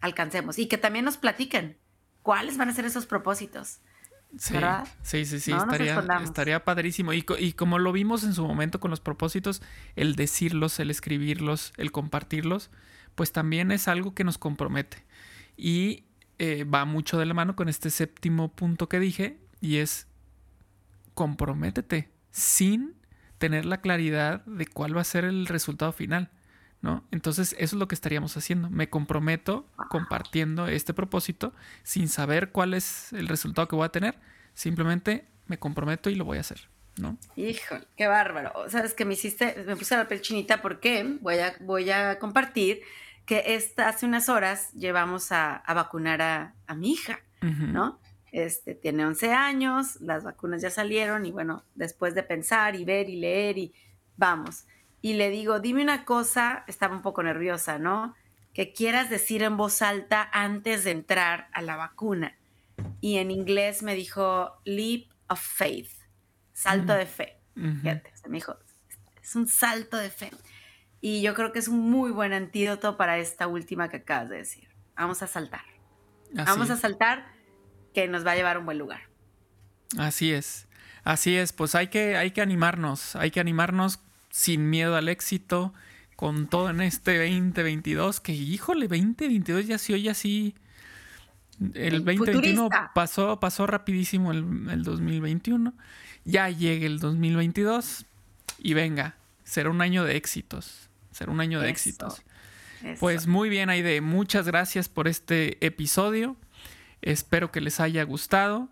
alcancemos 0.00 0.58
y 0.58 0.66
que 0.66 0.78
también 0.78 1.04
nos 1.04 1.16
platiquen 1.16 1.78
cuáles 2.22 2.56
van 2.56 2.68
a 2.68 2.74
ser 2.74 2.84
esos 2.84 3.06
propósitos. 3.06 3.80
Sí, 4.38 4.54
sí, 5.02 5.24
sí, 5.24 5.40
sí, 5.40 5.52
estaría, 5.52 6.04
estaría, 6.22 6.64
padrísimo. 6.64 7.12
Y, 7.12 7.24
y, 7.38 7.52
como 7.52 7.78
lo 7.78 7.92
vimos 7.92 8.22
en 8.24 8.34
su 8.34 8.46
momento 8.46 8.80
con 8.80 8.90
los 8.90 9.00
propósitos, 9.00 9.62
el 9.94 10.14
decirlos, 10.14 10.78
el 10.78 10.90
escribirlos, 10.90 11.72
el 11.76 11.90
compartirlos, 11.92 12.70
pues 13.14 13.32
también 13.32 13.70
es 13.70 13.88
algo 13.88 14.14
que 14.14 14.24
nos 14.24 14.36
compromete. 14.36 15.04
Y 15.56 16.04
eh, 16.38 16.64
va 16.64 16.84
mucho 16.84 17.18
de 17.18 17.24
la 17.24 17.32
mano 17.32 17.56
con 17.56 17.68
este 17.68 17.88
séptimo 17.88 18.52
punto 18.52 18.88
que 18.88 19.00
dije, 19.00 19.38
y 19.60 19.76
es 19.76 20.06
comprométete 21.14 22.10
sin 22.30 22.94
tener 23.38 23.64
la 23.64 23.80
claridad 23.80 24.44
de 24.44 24.66
cuál 24.66 24.94
va 24.94 25.00
a 25.00 25.04
ser 25.04 25.24
el 25.24 25.46
resultado 25.46 25.92
final. 25.92 26.30
¿No? 26.86 27.02
Entonces, 27.10 27.56
eso 27.58 27.74
es 27.74 27.80
lo 27.80 27.88
que 27.88 27.96
estaríamos 27.96 28.36
haciendo. 28.36 28.70
Me 28.70 28.88
comprometo 28.88 29.66
compartiendo 29.90 30.68
este 30.68 30.94
propósito 30.94 31.52
sin 31.82 32.08
saber 32.08 32.52
cuál 32.52 32.74
es 32.74 33.12
el 33.12 33.26
resultado 33.26 33.66
que 33.66 33.74
voy 33.74 33.86
a 33.86 33.88
tener. 33.88 34.14
Simplemente 34.54 35.26
me 35.48 35.58
comprometo 35.58 36.10
y 36.10 36.14
lo 36.14 36.24
voy 36.24 36.38
a 36.38 36.42
hacer, 36.42 36.68
¿no? 36.96 37.18
Híjole, 37.34 37.88
qué 37.96 38.06
bárbaro. 38.06 38.52
Sabes 38.70 38.94
que 38.94 39.04
me 39.04 39.14
hiciste, 39.14 39.64
me 39.66 39.74
puse 39.74 39.96
la 39.96 40.06
piel 40.06 40.20
chinita 40.20 40.62
porque 40.62 41.18
voy 41.20 41.38
a, 41.38 41.56
voy 41.58 41.90
a 41.90 42.20
compartir 42.20 42.82
que 43.26 43.42
esta, 43.56 43.88
hace 43.88 44.06
unas 44.06 44.28
horas 44.28 44.72
llevamos 44.72 45.32
a, 45.32 45.64
vacunar 45.66 46.22
a, 46.22 46.54
mi 46.76 46.92
hija, 46.92 47.18
¿no? 47.40 47.98
Este, 48.30 48.76
tiene 48.76 49.04
11 49.04 49.32
años, 49.32 50.00
las 50.00 50.22
vacunas 50.22 50.62
ya 50.62 50.70
salieron 50.70 51.26
y 51.26 51.32
bueno, 51.32 51.64
después 51.74 52.14
de 52.14 52.22
pensar 52.22 52.76
y 52.76 52.84
ver 52.84 53.08
y 53.08 53.16
leer 53.16 53.58
y 53.58 53.74
vamos 54.16 54.66
y 55.02 55.14
le 55.14 55.30
digo, 55.30 55.60
dime 55.60 55.82
una 55.82 56.04
cosa, 56.04 56.64
estaba 56.66 56.94
un 56.94 57.02
poco 57.02 57.22
nerviosa, 57.22 57.78
¿no? 57.78 58.14
Que 58.52 58.72
quieras 58.72 59.10
decir 59.10 59.42
en 59.42 59.56
voz 59.56 59.82
alta 59.82 60.28
antes 60.32 60.84
de 60.84 60.90
entrar 60.90 61.48
a 61.52 61.62
la 61.62 61.76
vacuna. 61.76 62.36
Y 63.00 63.18
en 63.18 63.30
inglés 63.30 63.82
me 63.82 63.94
dijo, 63.94 64.60
leap 64.64 65.10
of 65.28 65.40
faith, 65.40 65.90
salto 66.52 66.94
de 66.94 67.06
fe. 67.06 67.38
Fíjate, 67.54 68.12
me 68.28 68.38
dijo, 68.38 68.56
es 69.22 69.36
un 69.36 69.46
salto 69.46 69.96
de 69.96 70.10
fe. 70.10 70.30
Y 71.00 71.22
yo 71.22 71.34
creo 71.34 71.52
que 71.52 71.58
es 71.58 71.68
un 71.68 71.90
muy 71.90 72.10
buen 72.10 72.32
antídoto 72.32 72.96
para 72.96 73.18
esta 73.18 73.46
última 73.46 73.88
que 73.88 73.98
acabas 73.98 74.30
de 74.30 74.36
decir. 74.38 74.68
Vamos 74.96 75.22
a 75.22 75.26
saltar. 75.26 75.64
Vamos 76.32 76.70
a 76.70 76.76
saltar 76.76 77.26
que 77.94 78.08
nos 78.08 78.26
va 78.26 78.32
a 78.32 78.36
llevar 78.36 78.56
a 78.56 78.58
un 78.58 78.66
buen 78.66 78.78
lugar. 78.78 79.02
Así 79.98 80.32
es. 80.32 80.66
Así 81.04 81.36
es, 81.36 81.52
pues 81.52 81.76
hay 81.76 81.86
que, 81.86 82.16
hay 82.16 82.32
que 82.32 82.42
animarnos, 82.42 83.14
hay 83.14 83.30
que 83.30 83.38
animarnos 83.38 84.00
sin 84.36 84.68
miedo 84.68 84.96
al 84.96 85.08
éxito, 85.08 85.72
con 86.14 86.46
todo 86.46 86.68
en 86.68 86.82
este 86.82 87.16
2022, 87.16 88.20
que 88.20 88.32
híjole, 88.32 88.86
2022 88.86 89.66
ya 89.66 89.78
se 89.78 89.94
oye 89.94 90.10
así. 90.10 90.54
El 91.72 92.04
2021 92.04 92.68
pasó, 92.94 93.40
pasó 93.40 93.66
rapidísimo 93.66 94.32
el, 94.32 94.82
2021. 94.82 95.72
Ya 96.26 96.50
llegue 96.50 96.84
el 96.84 96.98
2022 96.98 98.04
y 98.58 98.74
venga, 98.74 99.16
será 99.42 99.70
un 99.70 99.80
año 99.80 100.04
de 100.04 100.16
éxitos. 100.16 100.90
Será 101.12 101.32
un 101.32 101.40
año 101.40 101.62
de 101.62 101.70
éxitos. 101.70 102.22
Pues 103.00 103.26
muy 103.26 103.48
bien, 103.48 103.70
Aide, 103.70 104.02
muchas 104.02 104.44
gracias 104.46 104.90
por 104.90 105.08
este 105.08 105.64
episodio. 105.64 106.36
Espero 107.00 107.50
que 107.50 107.62
les 107.62 107.80
haya 107.80 108.02
gustado. 108.02 108.68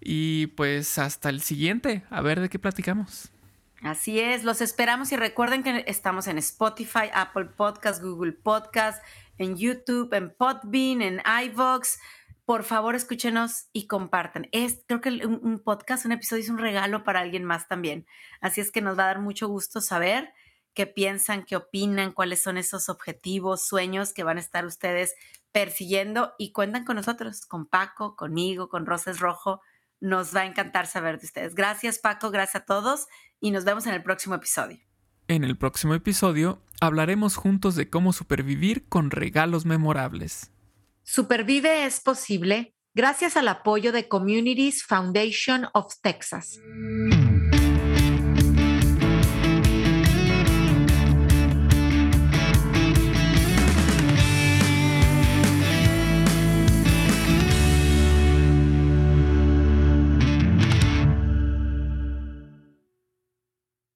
Y 0.00 0.46
pues 0.48 0.96
hasta 0.98 1.28
el 1.28 1.40
siguiente, 1.40 2.04
a 2.08 2.20
ver 2.20 2.38
de 2.38 2.48
qué 2.48 2.60
platicamos. 2.60 3.32
Así 3.86 4.18
es, 4.18 4.42
los 4.42 4.60
esperamos 4.60 5.12
y 5.12 5.16
recuerden 5.16 5.62
que 5.62 5.84
estamos 5.86 6.26
en 6.26 6.38
Spotify, 6.38 7.08
Apple 7.12 7.44
Podcast, 7.44 8.02
Google 8.02 8.32
Podcast, 8.32 9.00
en 9.38 9.56
YouTube, 9.56 10.12
en 10.12 10.34
Podbean, 10.34 11.02
en 11.02 11.22
iVoox. 11.44 11.98
Por 12.44 12.64
favor, 12.64 12.96
escúchenos 12.96 13.68
y 13.72 13.86
compartan. 13.86 14.48
Es, 14.50 14.82
creo 14.88 15.00
que 15.00 15.24
un, 15.24 15.60
podcast, 15.60 16.04
un 16.04 16.10
episodio 16.10 16.42
es 16.42 16.50
un 16.50 16.58
regalo 16.58 17.04
para 17.04 17.20
alguien 17.20 17.44
más 17.44 17.68
también. 17.68 18.06
Así 18.40 18.60
es 18.60 18.72
que 18.72 18.80
nos 18.80 18.98
va 18.98 19.04
a 19.04 19.06
dar 19.06 19.20
mucho 19.20 19.46
gusto 19.46 19.80
saber 19.80 20.32
qué 20.74 20.88
piensan, 20.88 21.44
qué 21.44 21.54
opinan, 21.54 22.10
cuáles 22.10 22.42
son 22.42 22.58
esos 22.58 22.88
objetivos, 22.88 23.68
sueños 23.68 24.12
que 24.12 24.24
van 24.24 24.38
a 24.38 24.40
estar 24.40 24.66
ustedes 24.66 25.14
persiguiendo 25.52 26.34
y 26.38 26.50
cuentan 26.50 26.84
con 26.84 26.96
nosotros, 26.96 27.46
con 27.46 27.66
Paco, 27.66 28.16
conmigo, 28.16 28.68
con 28.68 28.84
Roses 28.84 29.20
Rojo. 29.20 29.60
Nos 30.00 30.34
va 30.34 30.40
a 30.40 30.46
encantar 30.46 30.86
saber 30.86 31.18
de 31.18 31.26
ustedes. 31.26 31.54
Gracias 31.54 31.98
Paco, 31.98 32.30
gracias 32.30 32.62
a 32.62 32.64
todos 32.66 33.06
y 33.40 33.50
nos 33.50 33.64
vemos 33.64 33.86
en 33.86 33.94
el 33.94 34.02
próximo 34.02 34.34
episodio. 34.34 34.78
En 35.28 35.42
el 35.42 35.56
próximo 35.56 35.94
episodio 35.94 36.62
hablaremos 36.80 37.36
juntos 37.36 37.74
de 37.74 37.90
cómo 37.90 38.12
supervivir 38.12 38.88
con 38.88 39.10
regalos 39.10 39.66
memorables. 39.66 40.52
Supervive 41.02 41.86
es 41.86 42.00
posible 42.00 42.74
gracias 42.94 43.36
al 43.36 43.48
apoyo 43.48 43.92
de 43.92 44.08
Communities 44.08 44.82
Foundation 44.84 45.66
of 45.74 45.94
Texas. 46.02 46.58